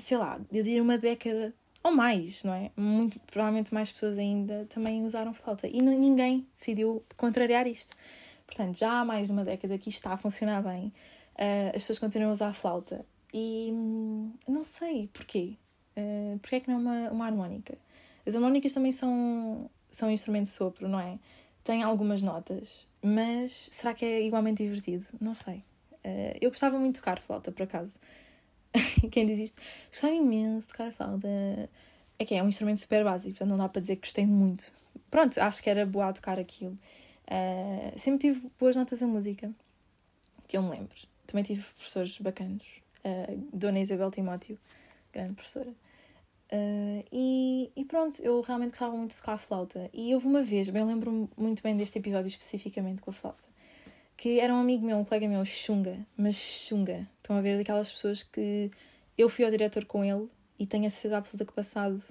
sei 0.00 0.16
lá, 0.16 0.40
eu 0.52 0.62
diria 0.62 0.82
uma 0.82 0.98
década 0.98 1.54
ou 1.82 1.92
mais, 1.92 2.44
não 2.44 2.52
é? 2.52 2.70
Muito, 2.76 3.18
provavelmente 3.20 3.72
mais 3.72 3.90
pessoas 3.90 4.18
ainda 4.18 4.66
também 4.68 5.04
usaram 5.04 5.32
flauta 5.32 5.66
e 5.66 5.80
ninguém 5.80 6.46
decidiu 6.54 7.02
contrariar 7.16 7.66
isto. 7.66 7.96
Portanto, 8.46 8.78
já 8.78 9.00
há 9.00 9.04
mais 9.04 9.28
de 9.28 9.32
uma 9.32 9.44
década 9.44 9.78
que 9.78 9.88
isto 9.88 9.98
está 9.98 10.12
a 10.12 10.16
funcionar 10.16 10.62
bem, 10.62 10.92
uh, 11.36 11.68
as 11.68 11.82
pessoas 11.82 11.98
continuam 11.98 12.30
a 12.30 12.32
usar 12.32 12.52
flauta 12.52 13.04
e 13.32 13.70
hum, 13.72 14.32
não 14.46 14.64
sei 14.64 15.08
porquê. 15.12 15.56
Uh, 15.96 16.38
porquê 16.40 16.56
é 16.56 16.60
que 16.60 16.70
não 16.70 16.76
é 16.76 16.78
uma, 16.78 17.10
uma 17.10 17.26
harmónica? 17.26 17.78
As 18.26 18.34
harmónicas 18.34 18.72
também 18.72 18.92
são, 18.92 19.70
são 19.90 20.10
instrumentos 20.10 20.52
de 20.52 20.58
sopro, 20.58 20.88
não 20.88 21.00
é? 21.00 21.18
Tem 21.64 21.82
algumas 21.82 22.22
notas, 22.22 22.68
mas 23.02 23.68
será 23.70 23.94
que 23.94 24.04
é 24.04 24.22
igualmente 24.22 24.62
divertido? 24.62 25.06
Não 25.20 25.34
sei. 25.34 25.64
Uh, 26.04 26.36
eu 26.40 26.50
gostava 26.50 26.78
muito 26.78 26.96
de 26.96 27.00
tocar 27.00 27.20
flauta, 27.20 27.50
por 27.52 27.62
acaso. 27.62 27.98
Quem 29.10 29.26
diz 29.26 29.40
isto? 29.40 29.60
Gostava 29.90 30.14
imenso 30.14 30.66
de 30.66 30.72
tocar 30.72 30.92
flauta. 30.92 31.28
É 32.18 32.24
que 32.24 32.34
é 32.34 32.42
um 32.42 32.48
instrumento 32.48 32.78
super 32.78 33.02
básico, 33.02 33.30
portanto 33.30 33.50
não 33.50 33.56
dá 33.56 33.68
para 33.68 33.80
dizer 33.80 33.96
que 33.96 34.02
gostei 34.02 34.26
muito. 34.26 34.70
Pronto, 35.10 35.38
acho 35.38 35.62
que 35.62 35.70
era 35.70 35.86
boa 35.86 36.08
a 36.08 36.12
tocar 36.12 36.38
aquilo. 36.38 36.76
Uh, 37.26 37.98
sempre 37.98 38.28
tive 38.28 38.50
boas 38.58 38.76
notas 38.76 39.00
em 39.00 39.06
música, 39.06 39.50
que 40.46 40.56
eu 40.56 40.62
me 40.62 40.70
lembro. 40.70 40.96
Também 41.26 41.44
tive 41.44 41.62
professores 41.62 42.18
bacanos. 42.18 42.66
Uh, 43.04 43.48
Dona 43.52 43.80
Isabel 43.80 44.10
Timóteo, 44.10 44.58
grande 45.12 45.34
professora. 45.34 45.70
Uh, 46.52 47.04
e, 47.12 47.70
e, 47.76 47.84
pronto, 47.84 48.20
eu 48.20 48.40
realmente 48.40 48.70
gostava 48.70 48.96
muito 48.96 49.12
de 49.12 49.16
tocar 49.16 49.34
a 49.34 49.38
flauta. 49.38 49.88
E 49.92 50.12
houve 50.14 50.26
uma 50.26 50.42
vez, 50.42 50.68
bem 50.68 50.84
lembro-me 50.84 51.28
muito 51.36 51.62
bem 51.62 51.76
deste 51.76 51.98
episódio 51.98 52.28
especificamente 52.28 53.00
com 53.00 53.10
a 53.10 53.12
flauta, 53.12 53.48
que 54.20 54.38
era 54.38 54.52
um 54.52 54.60
amigo 54.60 54.84
meu, 54.84 54.98
um 54.98 55.04
colega 55.04 55.26
meu, 55.26 55.42
Xunga, 55.46 55.96
mas 56.14 56.36
Xunga. 56.36 57.08
Estão 57.16 57.38
a 57.38 57.40
ver 57.40 57.56
daquelas 57.56 57.90
pessoas 57.90 58.22
que 58.22 58.70
eu 59.16 59.30
fui 59.30 59.46
ao 59.46 59.50
diretor 59.50 59.86
com 59.86 60.04
ele 60.04 60.28
e 60.58 60.66
tenho 60.66 60.86
a 60.86 60.90
certeza 60.90 61.16
absoluta 61.16 61.46
que 61.46 61.54
passado 61.54 62.02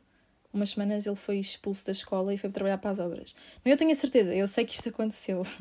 umas 0.52 0.72
semanas 0.72 1.06
ele 1.06 1.16
foi 1.16 1.38
expulso 1.38 1.86
da 1.86 1.92
escola 1.92 2.34
e 2.34 2.38
foi 2.38 2.50
trabalhar 2.50 2.80
para 2.80 2.90
as 2.90 2.98
obras. 2.98 3.36
Mas 3.64 3.74
eu 3.74 3.78
tenho 3.78 3.92
a 3.92 3.96
certeza, 3.96 4.34
eu 4.34 4.48
sei 4.48 4.66
que 4.66 4.74
isto 4.74 4.90
aconteceu. 4.90 5.46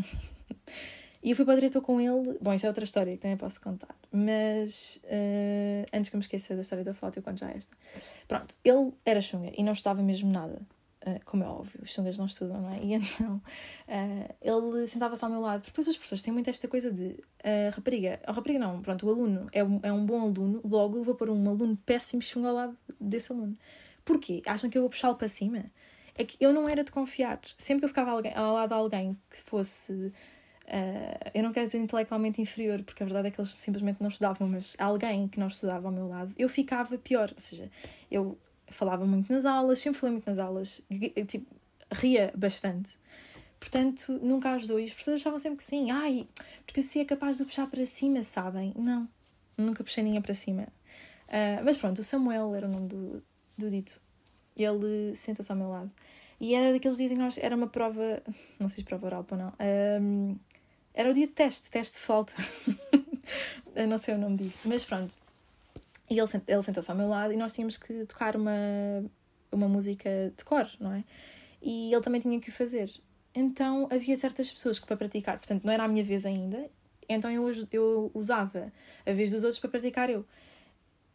E 1.21 1.31
eu 1.31 1.37
fui 1.37 1.45
para 1.45 1.55
o 1.55 1.57
diretor 1.57 1.83
com 1.83 2.01
ele. 2.01 2.39
Bom, 2.41 2.55
isso 2.55 2.65
é 2.65 2.69
outra 2.69 2.85
história 2.85 3.11
que 3.11 3.19
também 3.19 3.37
posso 3.37 3.61
contar. 3.61 3.93
Mas 4.13 5.01
uh, 5.03 5.85
antes 5.93 6.11
que 6.11 6.15
eu 6.15 6.19
me 6.19 6.23
esqueça 6.23 6.55
da 6.55 6.61
história 6.61 6.85
da 6.85 6.95
flauta, 6.95 7.19
eu 7.19 7.25
conto 7.25 7.41
já 7.41 7.51
esta. 7.51 7.77
Pronto, 8.29 8.57
ele 8.65 8.93
era 9.05 9.21
chunga 9.21 9.51
e 9.59 9.65
não 9.65 9.73
estudava 9.73 10.01
mesmo 10.01 10.31
nada. 10.31 10.63
Uh, 11.07 11.21
como 11.25 11.45
é 11.45 11.47
óbvio, 11.47 11.81
os 11.83 11.93
chungas 11.93 12.19
não 12.19 12.27
estudam, 12.27 12.61
não 12.61 12.71
é? 12.71 12.83
E 12.83 12.93
então 12.95 13.37
uh, 13.37 14.35
ele 14.41 14.87
sentava-se 14.89 15.25
ao 15.25 15.31
meu 15.31 15.41
lado, 15.41 15.65
depois 15.65 15.87
as 15.87 15.97
pessoas 15.97 16.21
têm 16.23 16.33
muito 16.33 16.51
esta 16.51 16.67
coisa 16.67 16.91
de 16.91 17.23
a 17.43 17.71
rapariga, 17.75 18.19
a 18.27 18.33
rapariga 18.33 18.59
não, 18.59 18.83
pronto, 18.83 19.07
o 19.07 19.11
aluno 19.11 19.47
é 19.53 19.63
um, 19.63 19.79
é 19.83 19.93
um 19.93 20.05
bom 20.05 20.21
aluno, 20.23 20.61
logo 20.65 21.05
vou 21.05 21.15
pôr 21.15 21.31
um 21.31 21.49
aluno 21.49 21.77
péssimo 21.87 22.21
chunga 22.21 22.49
ao 22.49 22.55
lado 22.55 22.77
desse 23.01 23.33
aluno. 23.33 23.57
Porquê? 24.05 24.43
Acham 24.47 24.69
que 24.69 24.77
eu 24.77 24.83
vou 24.83 24.91
puxá-lo 24.91 25.15
para 25.15 25.29
cima? 25.29 25.67
É 26.17 26.25
que 26.25 26.37
eu 26.41 26.53
não 26.53 26.69
era 26.69 26.83
de 26.83 26.91
confiar. 26.91 27.39
Sempre 27.57 27.81
que 27.81 27.85
eu 27.85 27.89
ficava 27.91 28.11
ao 28.11 28.55
lado 28.55 28.69
de 28.69 28.75
alguém 28.75 29.17
que 29.31 29.41
fosse 29.43 30.13
Uh, 30.69 31.31
eu 31.33 31.43
não 31.43 31.51
quero 31.51 31.65
dizer 31.65 31.79
intelectualmente 31.79 32.43
inferior, 32.43 32.83
porque 32.83 33.03
a 33.03 33.07
verdade 33.07 33.29
é 33.29 33.31
que 33.31 33.41
eles 33.41 33.55
simplesmente 33.55 34.03
não 34.03 34.09
estudavam, 34.09 34.47
mas 34.47 34.77
alguém 34.79 35.27
que 35.27 35.41
não 35.41 35.49
estudava 35.49 35.89
ao 35.89 35.93
meu 35.93 36.07
lado, 36.07 36.35
eu 36.39 36.49
ficava 36.49 36.99
pior. 36.99 37.31
Ou 37.35 37.41
seja, 37.41 37.71
eu 38.11 38.37
falava 38.71 39.07
muito 39.07 39.33
nas 39.33 39.45
aulas, 39.45 39.79
sempre 39.79 40.01
falei 40.01 40.13
muito 40.13 40.27
nas 40.27 40.39
aulas, 40.39 40.83
tipo, 41.27 41.55
ria 41.93 42.33
bastante. 42.37 42.99
Portanto, 43.59 44.13
nunca 44.23 44.53
ajudou. 44.53 44.79
E 44.79 44.85
as 44.85 44.93
pessoas 44.93 45.21
achavam 45.21 45.39
sempre 45.39 45.59
que 45.59 45.65
sim. 45.65 45.91
Ai, 45.91 46.29
porque 46.65 46.81
se 46.83 47.01
é 47.01 47.05
capaz 47.05 47.39
de 47.39 47.45
puxar 47.45 47.67
para 47.67 47.85
cima, 47.85 48.23
sabem? 48.23 48.73
Não, 48.77 49.09
nunca 49.57 49.83
puxei 49.83 50.03
ninguém 50.03 50.23
para 50.23 50.35
cima. 50.35 50.69
Uh, 51.29 51.63
mas 51.65 51.77
pronto, 51.77 51.99
o 51.99 52.05
Samuel 52.05 52.55
era 52.55 52.67
o 52.67 52.71
nome 52.71 52.89
do, 52.89 53.23
do 53.57 53.71
dito. 53.71 54.01
Ele 54.57 55.15
senta-se 55.15 55.51
ao 55.51 55.59
meu 55.59 55.69
lado. 55.69 55.91
E 56.41 56.55
era 56.55 56.73
daqueles 56.73 56.99
dias 56.99 57.11
em 57.11 57.15
que 57.15 57.21
nós. 57.21 57.39
Era 57.39 57.57
uma 57.57 57.67
prova. 57.67 58.23
Não 58.59 58.69
sei 58.69 58.83
se 58.83 58.85
prova 58.85 59.07
oral 59.07 59.27
ou 59.29 59.37
não. 59.37 59.53
Um, 60.01 60.37
era 60.95 61.11
o 61.11 61.15
dia 61.15 61.27
de 61.27 61.33
teste, 61.33 61.71
teste 61.71 61.99
de 61.99 62.05
falta. 62.05 62.33
não 63.89 63.99
sei 63.99 64.15
o 64.15 64.19
nome 64.19 64.37
disso, 64.37 64.61
mas 64.65 64.85
pronto. 64.85 65.15
E 66.11 66.19
ele, 66.19 66.29
ele 66.47 66.63
sentou-se 66.63 66.91
ao 66.91 66.97
meu 66.97 67.09
lado 67.09 67.33
e 67.33 67.37
nós 67.37 67.55
tínhamos 67.55 67.77
que 67.77 68.07
tocar 68.07 68.37
uma, 68.37 68.53
uma 69.53 69.69
música 69.69 70.33
de 70.37 70.45
cor, 70.45 70.69
não 70.81 70.93
é? 70.93 71.05
E 71.61 71.93
ele 71.93 72.03
também 72.03 72.21
tinha 72.21 72.41
que 72.41 72.49
o 72.49 72.53
fazer. 72.53 72.91
Então 73.35 73.89
havia 73.91 74.17
certas 74.17 74.51
pessoas 74.51 74.79
que 74.79 74.87
para 74.87 74.97
praticar, 74.97 75.39
portanto 75.39 75.65
não 75.65 75.73
era 75.73 75.85
a 75.85 75.89
minha 75.89 76.03
vez 76.03 76.25
ainda, 76.25 76.71
então 77.09 77.31
eu, 77.31 77.51
eu 77.73 78.11
usava 78.15 78.73
a 79.07 79.13
vez 79.13 79.31
dos 79.31 79.43
outros 79.43 79.59
para 79.59 79.71
praticar 79.71 80.11
eu. 80.11 80.25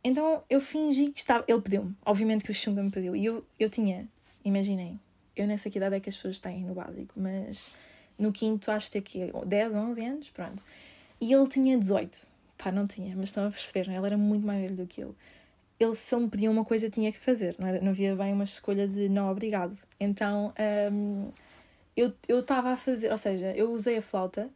Então 0.03 0.43
eu 0.49 0.59
fingi 0.59 1.11
que 1.11 1.19
estava. 1.19 1.45
Ele 1.47 1.61
pediu-me, 1.61 1.95
obviamente 2.05 2.43
que 2.43 2.51
o 2.51 2.53
Xunga 2.53 2.83
me 2.83 2.91
pediu. 2.91 3.15
E 3.15 3.25
eu, 3.25 3.45
eu 3.59 3.69
tinha, 3.69 4.07
imaginem, 4.43 4.99
eu 5.35 5.47
nem 5.47 5.55
sei 5.57 5.71
que 5.71 5.77
idade 5.77 5.95
é 5.95 5.99
que 5.99 6.09
as 6.09 6.15
pessoas 6.15 6.39
têm 6.39 6.63
no 6.63 6.73
básico, 6.73 7.13
mas 7.15 7.75
no 8.17 8.31
quinto, 8.31 8.69
acho 8.69 8.91
que 8.91 8.97
aqui 8.97 9.31
10, 9.45 9.75
11 9.75 10.05
anos, 10.05 10.29
pronto. 10.29 10.63
E 11.21 11.31
ele 11.31 11.47
tinha 11.47 11.77
18. 11.77 12.32
Pá, 12.57 12.71
não 12.71 12.87
tinha, 12.87 13.15
mas 13.15 13.29
estão 13.29 13.47
a 13.47 13.51
perceber, 13.51 13.87
não? 13.87 13.93
É? 13.95 13.97
ele 13.97 14.05
era 14.07 14.17
muito 14.17 14.45
mais 14.45 14.61
velho 14.61 14.75
do 14.75 14.87
que 14.87 15.01
eu. 15.01 15.15
Ele, 15.79 15.95
se 15.95 16.13
ele 16.15 16.25
me 16.25 16.29
pedia 16.29 16.51
uma 16.51 16.63
coisa, 16.63 16.85
eu 16.85 16.91
tinha 16.91 17.11
que 17.11 17.19
fazer, 17.19 17.55
não, 17.59 17.67
era, 17.67 17.81
não 17.81 17.89
havia 17.89 18.15
bem 18.15 18.31
uma 18.31 18.43
escolha 18.43 18.87
de 18.87 19.09
não 19.09 19.29
obrigado. 19.29 19.77
Então, 19.99 20.53
um, 20.91 21.31
eu 21.95 22.39
estava 22.39 22.71
a 22.71 22.77
fazer, 22.77 23.11
ou 23.11 23.17
seja, 23.17 23.53
eu 23.55 23.71
usei 23.71 23.97
a 23.97 24.01
flauta, 24.01 24.49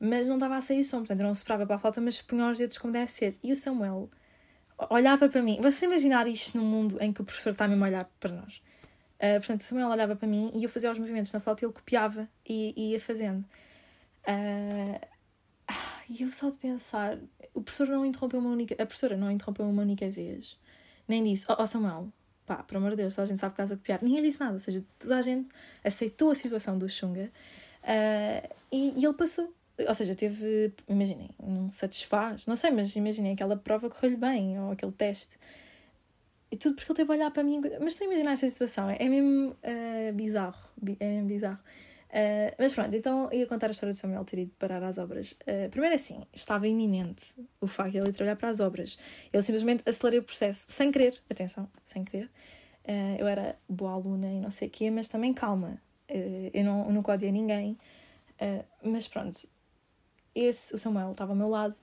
mas 0.00 0.28
não 0.28 0.36
estava 0.36 0.56
a 0.56 0.60
sair 0.60 0.84
som, 0.84 0.98
portanto, 0.98 1.20
eu 1.20 1.26
não 1.26 1.34
soprava 1.34 1.66
para 1.66 1.76
a 1.76 1.78
flauta, 1.78 2.00
mas 2.00 2.20
punha 2.22 2.50
os 2.50 2.58
dedos 2.58 2.78
como 2.78 2.92
deve 2.92 3.10
ser. 3.10 3.38
E 3.42 3.52
o 3.52 3.56
Samuel 3.56 4.08
olhava 4.90 5.28
para 5.28 5.42
mim. 5.42 5.58
Você 5.60 5.86
imaginar 5.86 6.26
isto 6.26 6.56
num 6.56 6.64
mundo 6.64 6.98
em 7.00 7.12
que 7.12 7.20
o 7.20 7.24
professor 7.24 7.50
está 7.50 7.66
mesmo 7.66 7.84
a 7.84 7.88
olhar 7.88 8.10
para 8.20 8.32
nós? 8.32 8.62
Uh, 9.16 9.38
portanto, 9.38 9.62
o 9.62 9.64
Samuel 9.64 9.88
olhava 9.88 10.14
para 10.14 10.28
mim 10.28 10.52
e 10.54 10.62
eu 10.62 10.70
fazia 10.70 10.90
os 10.90 10.98
movimentos 10.98 11.32
na 11.32 11.40
flauta 11.40 11.64
e 11.64 11.66
ele 11.66 11.72
copiava 11.72 12.28
e, 12.48 12.72
e 12.76 12.92
ia 12.92 13.00
fazendo. 13.00 13.44
Uh, 14.22 15.06
e 16.08 16.22
eu 16.22 16.30
só 16.30 16.50
de 16.50 16.56
pensar, 16.56 17.18
o 17.54 17.60
professor 17.60 17.88
não 17.88 18.04
interrompeu 18.04 18.40
uma 18.40 18.50
única, 18.50 18.74
a 18.74 18.86
professora 18.86 19.16
não 19.16 19.30
interrompeu 19.30 19.66
uma 19.66 19.82
única 19.82 20.08
vez, 20.08 20.56
nem 21.06 21.22
disse, 21.22 21.46
ó 21.48 21.56
oh, 21.58 21.62
oh, 21.62 21.66
Samuel, 21.66 22.12
pá, 22.46 22.62
por 22.62 22.76
amor 22.76 22.90
de 22.90 22.96
Deus, 22.96 23.14
toda 23.14 23.24
a 23.24 23.28
gente 23.28 23.40
sabe 23.40 23.54
que 23.54 23.60
estás 23.60 23.72
a 23.72 23.76
copiar. 23.76 24.02
Ninguém 24.02 24.22
disse 24.22 24.40
nada, 24.40 24.54
ou 24.54 24.60
seja, 24.60 24.84
toda 24.98 25.16
a 25.16 25.22
gente 25.22 25.48
aceitou 25.84 26.30
a 26.30 26.34
situação 26.34 26.78
do 26.78 26.88
Xunga 26.88 27.30
uh, 27.82 28.54
e, 28.72 28.94
e 28.96 29.04
ele 29.04 29.14
passou. 29.14 29.52
Ou 29.86 29.94
seja, 29.94 30.12
teve, 30.14 30.72
imaginem, 30.88 31.30
não 31.40 31.70
satisfaz, 31.70 32.46
não 32.46 32.56
sei, 32.56 32.72
mas 32.72 32.96
imaginem, 32.96 33.34
aquela 33.34 33.56
prova 33.56 33.88
correu-lhe 33.88 34.16
bem, 34.16 34.58
ou 34.58 34.72
aquele 34.72 34.90
teste. 34.90 35.38
E 36.50 36.56
tudo 36.56 36.74
porque 36.74 36.90
ele 36.90 36.96
teve 36.96 37.12
a 37.12 37.14
olhar 37.14 37.30
para 37.30 37.44
mim. 37.44 37.60
Mas 37.80 37.92
estou 37.92 38.06
a 38.06 38.10
imaginar 38.10 38.32
esta 38.32 38.48
situação, 38.48 38.90
é 38.90 39.08
mesmo 39.08 39.50
uh, 39.50 40.12
bizarro. 40.14 40.58
É 40.98 41.06
mesmo 41.06 41.28
bizarro. 41.28 41.60
Uh, 42.08 42.54
mas 42.58 42.72
pronto, 42.72 42.94
então 42.94 43.28
ia 43.32 43.46
contar 43.46 43.68
a 43.68 43.70
história 43.70 43.92
de 43.92 43.98
Samuel 43.98 44.24
ter 44.24 44.38
ido 44.38 44.52
parar 44.58 44.82
às 44.82 44.98
obras. 44.98 45.32
Uh, 45.32 45.68
primeiro 45.70 45.94
assim, 45.94 46.22
estava 46.32 46.66
iminente 46.66 47.34
o 47.60 47.66
facto 47.66 47.92
de 47.92 47.98
ele 47.98 48.08
ir 48.08 48.12
trabalhar 48.12 48.36
para 48.36 48.48
as 48.48 48.60
obras. 48.60 48.98
Ele 49.32 49.42
simplesmente 49.42 49.82
acelerou 49.86 50.20
o 50.20 50.24
processo, 50.24 50.66
sem 50.70 50.90
querer, 50.90 51.20
atenção, 51.30 51.68
sem 51.84 52.04
querer. 52.04 52.26
Uh, 52.84 53.16
eu 53.18 53.26
era 53.26 53.58
boa 53.68 53.92
aluna 53.92 54.26
e 54.26 54.40
não 54.40 54.50
sei 54.50 54.68
o 54.68 54.70
quê, 54.70 54.90
mas 54.90 55.08
também 55.08 55.34
calma. 55.34 55.80
Eu, 56.08 56.64
não, 56.64 56.86
eu 56.86 56.92
nunca 56.92 57.12
odiei 57.12 57.30
ninguém. 57.30 57.76
Mas 58.82 59.06
pronto, 59.06 59.46
esse, 60.34 60.74
o 60.74 60.78
Samuel 60.78 61.12
estava 61.12 61.32
ao 61.32 61.36
meu 61.36 61.50
lado 61.50 61.76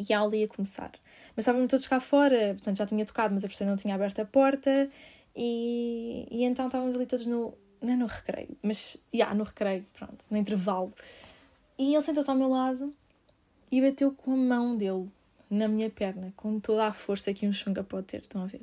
e 0.00 0.12
a 0.12 0.18
aula 0.18 0.34
ia 0.34 0.48
começar. 0.48 0.90
Mas 1.36 1.44
estávamos 1.44 1.68
todos 1.68 1.86
cá 1.86 2.00
fora, 2.00 2.54
portanto 2.54 2.78
já 2.78 2.86
tinha 2.86 3.04
tocado, 3.04 3.32
mas 3.32 3.44
a 3.44 3.46
professora 3.46 3.70
não 3.70 3.76
tinha 3.76 3.94
aberto 3.94 4.18
a 4.18 4.24
porta 4.24 4.90
e, 5.36 6.26
e 6.30 6.42
então 6.44 6.66
estávamos 6.66 6.96
ali 6.96 7.06
todos 7.06 7.26
no. 7.26 7.56
Não 7.80 7.92
é 7.92 7.96
no 7.96 8.06
recreio, 8.06 8.56
mas. 8.62 8.96
Já, 9.12 9.18
yeah, 9.18 9.34
no 9.34 9.44
recreio, 9.44 9.86
pronto, 9.92 10.24
no 10.30 10.36
intervalo. 10.36 10.92
E 11.78 11.94
ele 11.94 12.02
sentou-se 12.02 12.28
ao 12.28 12.36
meu 12.36 12.48
lado 12.48 12.92
e 13.70 13.80
bateu 13.80 14.12
com 14.12 14.32
a 14.32 14.36
mão 14.36 14.76
dele 14.76 15.08
na 15.50 15.68
minha 15.68 15.88
perna, 15.88 16.32
com 16.36 16.58
toda 16.60 16.86
a 16.86 16.92
força 16.92 17.32
que 17.32 17.46
um 17.46 17.52
chunga 17.52 17.82
pode 17.82 18.06
ter, 18.06 18.18
estão 18.18 18.42
a 18.42 18.46
ver? 18.46 18.62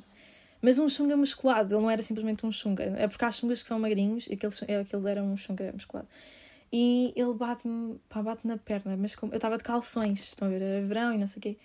Mas 0.60 0.78
um 0.78 0.88
chunga 0.88 1.16
musculado, 1.16 1.74
ele 1.74 1.82
não 1.82 1.90
era 1.90 2.02
simplesmente 2.02 2.44
um 2.46 2.52
chunga. 2.52 2.84
É 2.96 3.08
porque 3.08 3.24
há 3.24 3.30
chungas 3.30 3.62
que 3.62 3.68
são 3.68 3.78
magrinhos, 3.78 4.28
aquele, 4.30 4.80
aquele 4.80 5.10
era 5.10 5.22
um 5.22 5.36
chunga 5.36 5.72
musculado. 5.72 6.08
E 6.72 7.12
ele 7.16 7.32
bate-me, 7.34 7.98
pá, 8.08 8.22
bate 8.22 8.46
na 8.46 8.58
perna, 8.58 8.96
mas 8.96 9.14
como 9.14 9.32
eu 9.32 9.36
estava 9.36 9.56
de 9.56 9.62
calções, 9.62 10.20
estão 10.20 10.48
a 10.48 10.50
ver? 10.50 10.62
Era 10.62 10.86
verão 10.86 11.14
e 11.14 11.18
não 11.18 11.26
sei 11.26 11.38
o 11.38 11.42
quê. 11.42 11.56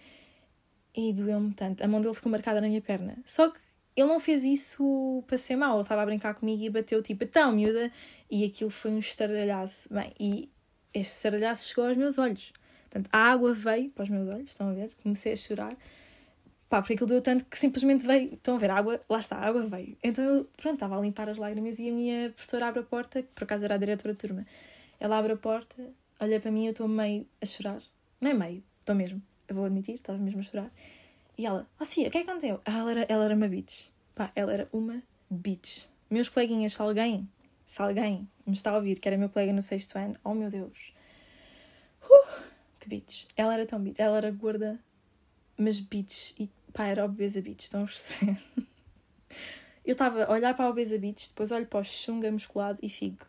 E 0.95 1.13
doeu-me 1.13 1.53
tanto. 1.53 1.83
A 1.83 1.87
mão 1.87 2.01
dele 2.01 2.13
ficou 2.13 2.31
marcada 2.31 2.61
na 2.61 2.67
minha 2.67 2.81
perna. 2.81 3.17
Só 3.25 3.49
que 3.49 3.59
ele 3.95 4.07
não 4.07 4.19
fez 4.19 4.45
isso 4.45 5.23
para 5.27 5.37
ser 5.37 5.55
mau. 5.55 5.75
Ele 5.75 5.83
estava 5.83 6.01
a 6.01 6.05
brincar 6.05 6.33
comigo 6.33 6.63
e 6.63 6.69
bateu 6.69 7.01
tipo, 7.01 7.23
então, 7.23 7.51
miúda. 7.51 7.91
E 8.29 8.45
aquilo 8.45 8.69
foi 8.69 8.91
um 8.91 8.99
estardalhaço. 8.99 9.93
Bem, 9.93 10.13
e 10.19 10.49
este 10.93 11.15
estardalhaço 11.15 11.69
chegou 11.69 11.87
aos 11.87 11.97
meus 11.97 12.17
olhos. 12.17 12.53
Portanto, 12.89 13.09
a 13.11 13.17
água 13.17 13.53
veio 13.53 13.89
para 13.91 14.03
os 14.03 14.09
meus 14.09 14.27
olhos, 14.33 14.49
estão 14.49 14.69
a 14.69 14.73
ver? 14.73 14.91
Comecei 15.01 15.33
a 15.33 15.35
chorar. 15.35 15.77
Pá, 16.69 16.81
porque 16.81 16.93
aquilo 16.93 17.07
deu 17.07 17.21
tanto 17.21 17.45
que 17.45 17.57
simplesmente 17.57 18.05
veio. 18.05 18.33
Estão 18.33 18.55
a 18.55 18.57
ver? 18.57 18.69
A 18.69 18.75
água, 18.75 19.01
lá 19.09 19.19
está, 19.19 19.37
a 19.37 19.45
água 19.45 19.61
veio. 19.61 19.97
Então 20.01 20.23
eu, 20.23 20.49
pronto, 20.55 20.75
estava 20.75 20.97
a 20.97 21.01
limpar 21.01 21.29
as 21.29 21.37
lágrimas 21.37 21.79
e 21.79 21.89
a 21.89 21.91
minha 21.91 22.29
professora 22.31 22.67
abre 22.67 22.79
a 22.81 22.83
porta, 22.83 23.21
que 23.21 23.29
por 23.35 23.43
acaso 23.43 23.65
era 23.65 23.75
a 23.75 23.77
diretora 23.77 24.13
da 24.13 24.19
turma. 24.19 24.45
Ela 24.99 25.17
abre 25.17 25.33
a 25.33 25.37
porta, 25.37 25.75
olha 26.19 26.39
para 26.39 26.51
mim 26.51 26.65
eu 26.65 26.71
estou 26.71 26.87
meio 26.87 27.27
a 27.41 27.45
chorar. 27.45 27.81
Não 28.19 28.31
é 28.31 28.33
meio, 28.33 28.63
estou 28.79 28.95
mesmo. 28.95 29.21
Eu 29.47 29.55
vou 29.55 29.65
admitir, 29.65 29.95
estava 29.95 30.17
mesmo 30.17 30.39
a 30.39 30.43
chorar. 30.43 30.71
E 31.41 31.45
ela, 31.47 31.67
oh 31.79 31.83
Sofia, 31.83 32.07
o 32.07 32.11
que 32.11 32.19
é 32.19 32.23
que 32.23 32.29
aconteceu? 32.29 32.61
Ah, 32.63 32.77
ela 32.77 32.91
era, 32.91 33.05
ela 33.09 33.25
era 33.25 33.33
uma 33.33 33.47
bitch. 33.47 33.87
Pá, 34.13 34.31
ela 34.35 34.53
era 34.53 34.69
uma 34.71 35.01
bitch. 35.27 35.87
Meus 36.07 36.29
coleguinhas, 36.29 36.73
se 36.73 36.81
alguém, 36.83 37.27
se 37.65 37.81
alguém 37.81 38.29
me 38.45 38.53
está 38.53 38.69
a 38.69 38.75
ouvir, 38.75 38.99
que 38.99 39.07
era 39.07 39.17
meu 39.17 39.27
colega 39.27 39.51
no 39.51 39.59
sexto 39.59 39.95
ano, 39.97 40.15
oh 40.23 40.35
meu 40.35 40.51
Deus. 40.51 40.93
Uh, 42.03 42.43
que 42.79 42.87
bitch. 42.87 43.25
Ela 43.35 43.55
era 43.55 43.65
tão 43.65 43.81
bitch. 43.81 43.97
Ela 43.97 44.17
era 44.17 44.29
gorda, 44.29 44.79
mas 45.57 45.79
bitch. 45.79 46.39
E 46.39 46.47
pá, 46.71 46.85
era 46.85 47.03
obesa 47.03 47.41
bitch, 47.41 47.63
estão 47.63 47.81
a 47.81 47.85
perceber? 47.85 48.37
Eu 49.83 49.93
estava 49.93 50.25
a 50.25 50.31
olhar 50.31 50.55
para 50.55 50.65
a 50.65 50.69
obesa 50.69 50.95
bitch, 50.99 51.29
depois 51.29 51.49
olho 51.49 51.65
para 51.65 51.79
o 51.79 51.83
chunga 51.83 52.31
musculado 52.31 52.77
e 52.83 52.87
fico, 52.87 53.25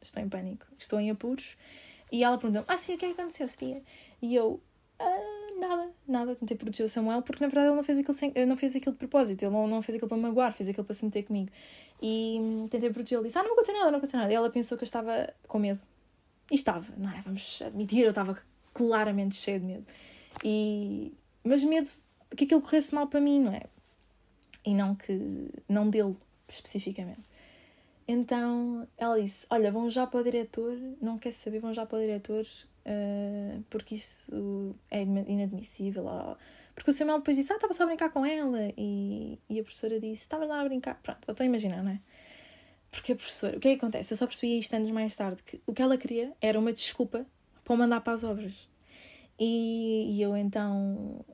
estou 0.00 0.20
em 0.20 0.28
pânico, 0.28 0.66
estou 0.80 0.98
em 0.98 1.12
apuros. 1.12 1.56
E 2.10 2.24
ela 2.24 2.36
perguntou-me, 2.38 2.66
ah 2.68 2.76
sim, 2.76 2.96
o 2.96 2.98
que 2.98 3.04
é 3.04 3.14
que 3.14 3.20
aconteceu, 3.20 3.46
Sofia? 3.46 3.80
E 4.20 4.34
eu, 4.34 4.60
ah, 4.98 5.48
nada, 5.60 5.91
nada. 6.06 6.34
Tentei 6.34 6.56
proteger 6.56 6.86
o 6.86 6.88
Samuel 6.88 7.22
porque 7.22 7.42
na 7.42 7.48
verdade 7.48 7.68
ele 7.68 7.76
não 7.76 7.82
fez 7.82 7.98
aquilo, 7.98 8.14
sem, 8.14 8.32
não 8.46 8.56
fez 8.56 8.76
aquilo 8.76 8.92
de 8.92 8.98
propósito, 8.98 9.42
ele 9.42 9.52
não, 9.52 9.66
não 9.66 9.82
fez 9.82 9.96
aquilo 9.96 10.08
para 10.08 10.18
magoar, 10.18 10.54
fez 10.54 10.68
aquilo 10.68 10.84
para 10.84 10.94
se 10.94 11.04
meter 11.04 11.24
comigo. 11.24 11.50
E 12.00 12.38
hum, 12.40 12.68
tentei 12.68 12.90
protegê-lo. 12.90 13.22
Disse: 13.24 13.38
Ah, 13.38 13.42
não 13.42 13.52
aconteceu 13.52 13.74
nada, 13.74 13.90
não 13.90 13.98
aconteceu 13.98 14.18
nada. 14.18 14.32
E 14.32 14.34
ela 14.34 14.50
pensou 14.50 14.76
que 14.76 14.84
eu 14.84 14.86
estava 14.86 15.32
com 15.46 15.58
medo. 15.58 15.80
E 16.50 16.54
estava, 16.54 16.86
não 16.96 17.10
é? 17.10 17.22
Vamos 17.22 17.62
admitir, 17.62 18.02
eu 18.02 18.10
estava 18.10 18.36
claramente 18.74 19.36
cheia 19.36 19.60
de 19.60 19.66
medo. 19.66 19.86
E... 20.44 21.12
Mas 21.44 21.62
medo 21.62 21.90
que 22.36 22.44
aquilo 22.44 22.60
corresse 22.60 22.94
mal 22.94 23.06
para 23.06 23.20
mim, 23.20 23.40
não 23.40 23.52
é? 23.52 23.62
E 24.64 24.74
não 24.74 24.94
que. 24.94 25.48
não 25.68 25.88
dele, 25.88 26.16
especificamente. 26.48 27.22
Então 28.06 28.86
ela 28.98 29.20
disse: 29.20 29.46
Olha, 29.50 29.70
vão 29.70 29.88
já 29.88 30.06
para 30.06 30.20
o 30.20 30.24
diretor, 30.24 30.76
não 31.00 31.18
quer 31.18 31.32
saber, 31.32 31.60
vão 31.60 31.72
já 31.72 31.86
para 31.86 31.98
o 31.98 32.00
diretor, 32.00 32.46
uh, 32.86 33.62
porque 33.70 33.94
isso 33.94 34.74
é 34.90 35.02
inadmissível. 35.02 36.06
Porque 36.74 36.90
o 36.90 36.92
Samuel 36.92 37.18
depois 37.18 37.36
disse: 37.36 37.52
Ah, 37.52 37.56
estava 37.56 37.72
só 37.72 37.84
a 37.84 37.86
brincar 37.86 38.10
com 38.10 38.24
ela. 38.24 38.72
E, 38.76 39.38
e 39.48 39.60
a 39.60 39.62
professora 39.62 40.00
disse: 40.00 40.22
Estavas 40.22 40.48
lá 40.48 40.60
a 40.60 40.64
brincar. 40.64 41.00
Pronto, 41.02 41.18
estou 41.28 41.44
a 41.44 41.46
imaginar, 41.46 41.82
não 41.82 41.90
é? 41.90 42.00
Porque 42.90 43.12
a 43.12 43.16
professora, 43.16 43.56
o 43.56 43.60
que 43.60 43.68
é 43.68 43.70
que 43.72 43.78
acontece? 43.78 44.12
Eu 44.12 44.18
só 44.18 44.26
percebi 44.26 44.58
isto 44.58 44.74
anos 44.74 44.90
mais 44.90 45.16
tarde: 45.16 45.42
que 45.42 45.60
o 45.66 45.72
que 45.72 45.82
ela 45.82 45.96
queria 45.96 46.32
era 46.40 46.58
uma 46.58 46.72
desculpa 46.72 47.26
para 47.64 47.76
mandar 47.76 48.00
para 48.00 48.12
as 48.12 48.24
obras. 48.24 48.68
E, 49.38 50.16
e 50.16 50.22
eu 50.22 50.36
então 50.36 51.24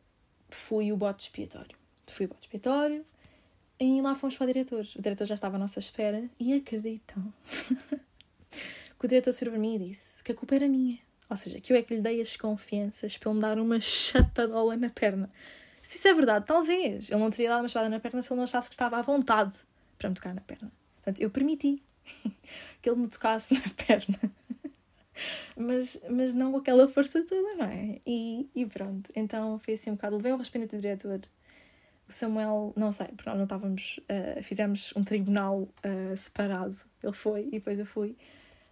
fui 0.49 0.93
o 0.93 0.97
bote 0.97 1.25
expiatório. 1.25 1.77
Fui 2.07 2.27
o 2.27 2.29
bote 2.29 2.47
expiatório 2.47 3.05
e 3.81 4.01
lá 4.01 4.15
fomos 4.15 4.37
para 4.37 4.45
o 4.45 4.47
diretor. 4.47 4.87
O 4.97 5.03
diretor 5.03 5.27
já 5.27 5.35
estava 5.35 5.57
à 5.57 5.59
nossa 5.59 5.79
espera 5.79 6.29
e 6.39 6.53
acreditam 6.53 7.33
que 8.99 9.05
o 9.05 9.09
diretor 9.09 9.33
para 9.35 9.59
mim 9.59 9.77
e 9.77 9.79
disse 9.79 10.23
que 10.25 10.33
a 10.33 10.35
culpa 10.35 10.55
era 10.55 10.69
minha. 10.69 10.99
Ou 11.31 11.37
seja, 11.37 11.61
que 11.61 11.73
eu 11.73 11.77
é 11.77 11.83
que 11.83 11.95
lhe 11.95 12.01
dei 12.01 12.21
as 12.21 12.37
confianças 12.37 13.19
para 13.19 13.31
ele 13.31 13.37
me 13.37 13.43
dar 13.43 13.59
uma 13.59 13.79
chapadola 13.81 14.77
na 14.77 14.89
perna. 14.89 15.31
Se 15.83 15.97
isso 15.97 16.09
é 16.09 16.15
verdade, 16.15 16.47
talvez. 16.47 17.11
Ele 17.11 17.21
não 17.21 17.31
teria 17.31 17.51
dado 17.51 17.63
uma 17.63 17.69
chapada 17.69 17.89
na 17.89 18.01
perna 18.01 18.23
se 18.23 18.33
ele 18.33 18.39
não 18.39 18.45
achasse 18.45 18.69
que 18.69 18.75
estava 18.75 18.99
à 18.99 19.03
vontade 19.03 19.55
para 19.99 20.09
me 20.09 20.15
tocar 20.15 20.35
na 20.35 20.41
perna. 20.41 20.73
Portanto, 20.97 21.21
eu 21.21 21.31
permiti 21.31 21.83
que 22.83 22.89
ele 22.89 23.01
me 23.01 23.09
tocasse 23.09 23.55
na 23.55 23.87
perna. 23.87 24.19
mas, 25.57 26.01
mas 26.09 26.35
não 26.35 26.53
com 26.53 26.59
aquela 26.59 26.89
força 26.89 27.23
toda, 27.25 27.55
não 27.55 27.67
é? 27.67 28.01
E, 28.07 28.49
e 28.55 28.67
pronto. 28.67 29.11
Então 29.15 29.59
foi 29.59 29.75
assim 29.75 29.91
um 29.91 29.95
bocado. 29.95 30.17
Levei 30.17 30.33
o 30.33 30.37
respeito 30.37 30.77
do 30.77 30.81
diretor. 30.81 31.21
O 32.09 32.13
Samuel, 32.13 32.73
não 32.75 32.91
sei, 32.91 33.09
porque 33.09 33.29
nós 33.29 33.37
não 33.37 33.45
estávamos. 33.45 34.01
Uh, 34.05 34.43
fizemos 34.43 34.95
um 34.97 35.05
tribunal 35.05 35.63
uh, 35.63 36.17
separado. 36.17 36.77
Ele 37.03 37.13
foi 37.13 37.47
e 37.47 37.51
depois 37.53 37.79
eu 37.79 37.87
fui. 37.87 38.17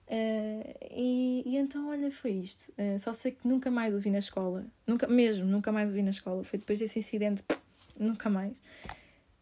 Uh, 0.08 0.74
e, 0.90 1.42
e, 1.44 1.56
então, 1.56 1.88
olha, 1.88 2.10
foi 2.10 2.32
isto. 2.32 2.72
Uh, 2.78 2.98
só 2.98 3.12
sei 3.12 3.32
que 3.32 3.46
nunca 3.46 3.70
mais 3.70 3.92
o 3.92 3.98
vi 3.98 4.10
na 4.10 4.18
escola. 4.18 4.64
Nunca, 4.86 5.06
mesmo, 5.06 5.44
nunca 5.44 5.72
mais 5.72 5.90
o 5.90 5.92
vi 5.92 6.02
na 6.02 6.10
escola. 6.10 6.44
Foi 6.44 6.58
depois 6.58 6.78
desse 6.78 6.98
incidente, 6.98 7.42
nunca 7.98 8.30
mais. 8.30 8.56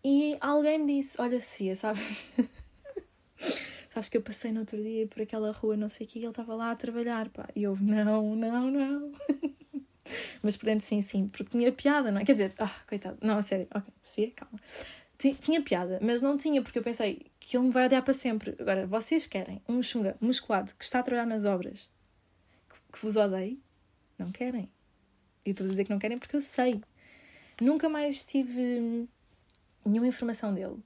E 0.02 0.36
alguém 0.40 0.78
me 0.78 1.00
disse: 1.00 1.20
Olha, 1.20 1.40
Sofia, 1.40 1.76
sabes? 1.76 2.30
sabes 3.92 4.08
que 4.08 4.16
eu 4.16 4.22
passei 4.22 4.52
no 4.52 4.60
outro 4.60 4.82
dia 4.82 5.06
por 5.06 5.22
aquela 5.22 5.52
rua, 5.52 5.76
não 5.76 5.88
sei 5.88 6.06
o 6.06 6.08
que, 6.08 6.18
e 6.18 6.22
ele 6.22 6.28
estava 6.28 6.54
lá 6.54 6.70
a 6.70 6.76
trabalhar, 6.76 7.28
pá. 7.28 7.48
E 7.54 7.62
eu: 7.62 7.76
Não, 7.80 8.34
não, 8.34 8.70
não. 8.70 9.12
Mas 10.42 10.56
por 10.56 10.66
dentro, 10.66 10.86
sim, 10.86 11.00
sim, 11.00 11.28
porque 11.28 11.50
tinha 11.50 11.72
piada, 11.72 12.10
não 12.12 12.20
é? 12.20 12.24
Quer 12.24 12.32
dizer, 12.32 12.52
ah, 12.58 12.70
coitado, 12.86 13.16
não, 13.22 13.38
a 13.38 13.42
sério, 13.42 13.66
ok, 13.74 13.92
Sofia, 14.02 14.30
calma. 14.32 14.60
Tinha 15.32 15.62
piada, 15.62 15.98
mas 16.02 16.20
não 16.20 16.36
tinha, 16.36 16.60
porque 16.60 16.78
eu 16.78 16.82
pensei 16.82 17.26
que 17.40 17.56
ele 17.56 17.66
me 17.66 17.72
vai 17.72 17.86
odiar 17.86 18.02
para 18.02 18.12
sempre. 18.12 18.54
Agora, 18.58 18.86
vocês 18.86 19.26
querem 19.26 19.62
um 19.68 19.82
chunga 19.82 20.16
musculado 20.20 20.74
que 20.74 20.84
está 20.84 21.00
a 21.00 21.02
trabalhar 21.02 21.26
nas 21.26 21.44
obras 21.44 21.88
que, 22.94 23.04
vos 23.04 23.16
odeie? 23.16 23.60
Não 24.18 24.30
querem. 24.30 24.70
E 25.44 25.50
estou 25.50 25.66
a 25.66 25.68
dizer 25.68 25.84
que 25.84 25.90
não 25.90 25.98
querem 25.98 26.18
porque 26.18 26.36
eu 26.36 26.40
sei. 26.40 26.80
Nunca 27.60 27.88
mais 27.88 28.24
tive 28.24 29.08
nenhuma 29.84 30.06
informação 30.08 30.54
dele. 30.54 30.78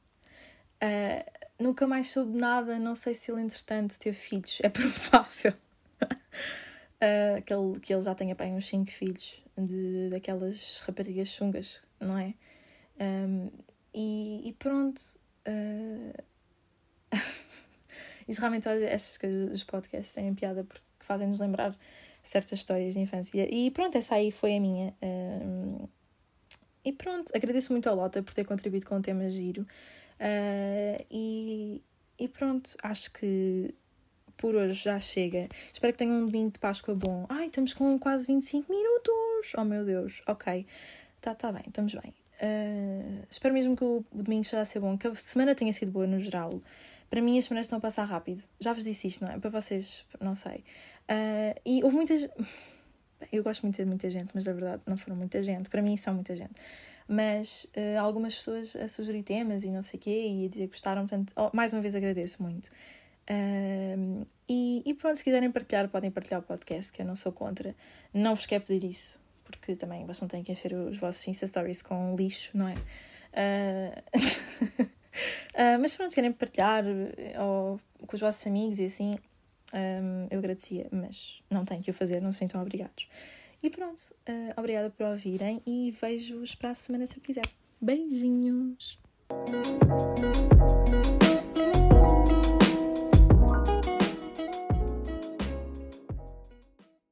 Uh, 0.82 1.24
nunca 1.58 1.86
mais 1.86 2.10
soube 2.10 2.36
nada. 2.36 2.78
Não 2.78 2.94
sei 2.94 3.14
se 3.14 3.30
ele, 3.30 3.42
entretanto, 3.42 3.98
teve 3.98 4.16
filhos. 4.16 4.58
É 4.62 4.68
provável. 4.70 5.54
uh, 6.02 7.42
que, 7.44 7.52
ele, 7.52 7.80
que 7.80 7.92
ele 7.92 8.02
já 8.02 8.14
tenha 8.14 8.34
bem 8.34 8.54
uns 8.54 8.66
5 8.68 8.90
filhos 8.90 9.42
de, 9.56 10.08
daquelas 10.10 10.80
raparigas 10.86 11.28
chungas, 11.28 11.80
não 12.00 12.18
é? 12.18 12.34
Um, 13.00 13.50
e, 13.94 14.48
e 14.48 14.52
pronto. 14.54 15.00
Uh... 15.46 16.12
Isso 18.28 18.40
realmente, 18.40 18.68
estas 18.68 19.16
coisas 19.16 19.48
dos 19.48 19.64
podcasts 19.64 20.12
têm 20.12 20.34
piada 20.34 20.62
porque 20.62 20.84
fazem-nos 21.00 21.40
lembrar 21.40 21.74
certas 22.22 22.58
histórias 22.58 22.94
de 22.94 23.00
infância. 23.00 23.48
E 23.50 23.70
pronto, 23.70 23.96
essa 23.96 24.16
aí 24.16 24.30
foi 24.30 24.56
a 24.56 24.60
minha. 24.60 24.94
Uh... 25.02 25.88
E 26.84 26.92
pronto, 26.92 27.32
agradeço 27.34 27.72
muito 27.72 27.88
ao 27.88 27.96
Lota 27.96 28.22
por 28.22 28.34
ter 28.34 28.44
contribuído 28.44 28.86
com 28.86 28.96
o 28.96 29.02
tema 29.02 29.28
giro. 29.30 29.62
Uh... 29.62 31.04
E, 31.10 31.82
e 32.18 32.28
pronto, 32.28 32.76
acho 32.82 33.12
que 33.12 33.74
por 34.36 34.54
hoje 34.54 34.84
já 34.84 35.00
chega. 35.00 35.48
Espero 35.72 35.92
que 35.92 35.98
tenham 35.98 36.14
um 36.14 36.26
domingo 36.26 36.52
de 36.52 36.58
Páscoa 36.58 36.94
bom. 36.94 37.26
Ai, 37.28 37.46
estamos 37.46 37.74
com 37.74 37.98
quase 37.98 38.26
25 38.26 38.72
minutos! 38.72 39.52
Oh 39.56 39.64
meu 39.64 39.84
Deus, 39.84 40.22
ok. 40.26 40.66
Tá, 41.20 41.34
tá 41.34 41.50
bem, 41.50 41.64
estamos 41.66 41.92
bem. 41.94 42.27
Uh, 42.40 43.26
espero 43.28 43.52
mesmo 43.52 43.76
que 43.76 43.84
o, 43.84 44.04
domingo 44.12 44.42
esteja 44.42 44.62
a 44.62 44.64
ser 44.64 44.80
bom, 44.80 44.96
que 44.96 45.08
a 45.08 45.14
semana 45.16 45.54
tenha 45.54 45.72
sido 45.72 45.90
boa 45.90 46.06
no 46.06 46.20
geral. 46.20 46.62
Para 47.10 47.20
mim, 47.20 47.38
as 47.38 47.46
semanas 47.46 47.66
estão 47.66 47.78
a 47.78 47.80
passar 47.80 48.04
rápido. 48.04 48.42
Já 48.60 48.72
vos 48.72 48.84
disse 48.84 49.08
isto, 49.08 49.24
não 49.24 49.32
é? 49.32 49.38
Para 49.38 49.50
vocês, 49.50 50.04
não 50.20 50.34
sei. 50.34 50.64
Uh, 51.10 51.58
e 51.64 51.82
houve 51.82 51.96
muitas. 51.96 52.28
Eu 53.32 53.42
gosto 53.42 53.62
muito 53.62 53.76
de 53.76 53.84
muita 53.84 54.08
gente, 54.08 54.30
mas 54.32 54.46
na 54.46 54.52
verdade 54.52 54.82
não 54.86 54.96
foram 54.96 55.16
muita 55.16 55.42
gente. 55.42 55.68
Para 55.68 55.82
mim, 55.82 55.96
são 55.96 56.14
muita 56.14 56.36
gente. 56.36 56.54
Mas 57.08 57.64
uh, 57.76 57.98
algumas 58.00 58.34
pessoas 58.34 58.76
a 58.76 58.86
sugerir 58.86 59.22
temas 59.22 59.64
e 59.64 59.70
não 59.70 59.82
sei 59.82 59.98
o 59.98 60.02
quê 60.02 60.28
e 60.28 60.46
a 60.46 60.48
dizer 60.48 60.64
que 60.66 60.72
gostaram. 60.72 61.06
Portanto, 61.06 61.32
oh, 61.34 61.50
mais 61.52 61.72
uma 61.72 61.80
vez 61.80 61.94
agradeço 61.96 62.42
muito. 62.42 62.66
Uh, 63.28 64.26
e, 64.48 64.82
e 64.86 64.94
pronto, 64.94 65.16
se 65.16 65.24
quiserem 65.24 65.50
partilhar, 65.50 65.88
podem 65.88 66.10
partilhar 66.10 66.40
o 66.40 66.44
podcast, 66.44 66.92
que 66.92 67.02
eu 67.02 67.06
não 67.06 67.16
sou 67.16 67.32
contra. 67.32 67.74
Não 68.12 68.34
vos 68.34 68.46
quero 68.46 68.64
pedir 68.64 68.88
isso 68.88 69.17
porque 69.50 69.74
também 69.76 70.04
vocês 70.04 70.20
não 70.20 70.28
têm 70.28 70.42
que 70.42 70.52
encher 70.52 70.72
os 70.74 70.96
vossos 70.98 71.26
Insta 71.26 71.46
Stories 71.46 71.82
com 71.82 72.14
lixo, 72.16 72.50
não 72.54 72.68
é? 72.68 72.74
Uh... 73.34 74.18
uh, 74.76 75.78
mas 75.80 75.92
se 75.92 76.08
querem 76.14 76.32
partilhar 76.32 76.84
ou 77.40 77.80
com 78.06 78.14
os 78.14 78.20
vossos 78.20 78.46
amigos 78.46 78.78
e 78.78 78.84
assim, 78.84 79.14
um, 79.74 80.26
eu 80.30 80.38
agradecia, 80.38 80.86
mas 80.90 81.42
não 81.50 81.64
tenho 81.64 81.82
que 81.82 81.90
o 81.90 81.94
fazer, 81.94 82.20
não 82.20 82.32
se 82.32 82.38
sintam 82.38 82.60
obrigados. 82.60 83.08
E 83.62 83.70
pronto, 83.70 84.00
uh, 84.28 84.54
obrigada 84.56 84.90
por 84.90 85.06
ouvirem 85.06 85.60
e 85.66 85.90
vejo-os 86.00 86.54
para 86.54 86.70
a 86.70 86.74
semana 86.74 87.06
se 87.06 87.18
eu 87.18 87.22
quiser. 87.22 87.44
Beijinhos! 87.80 88.98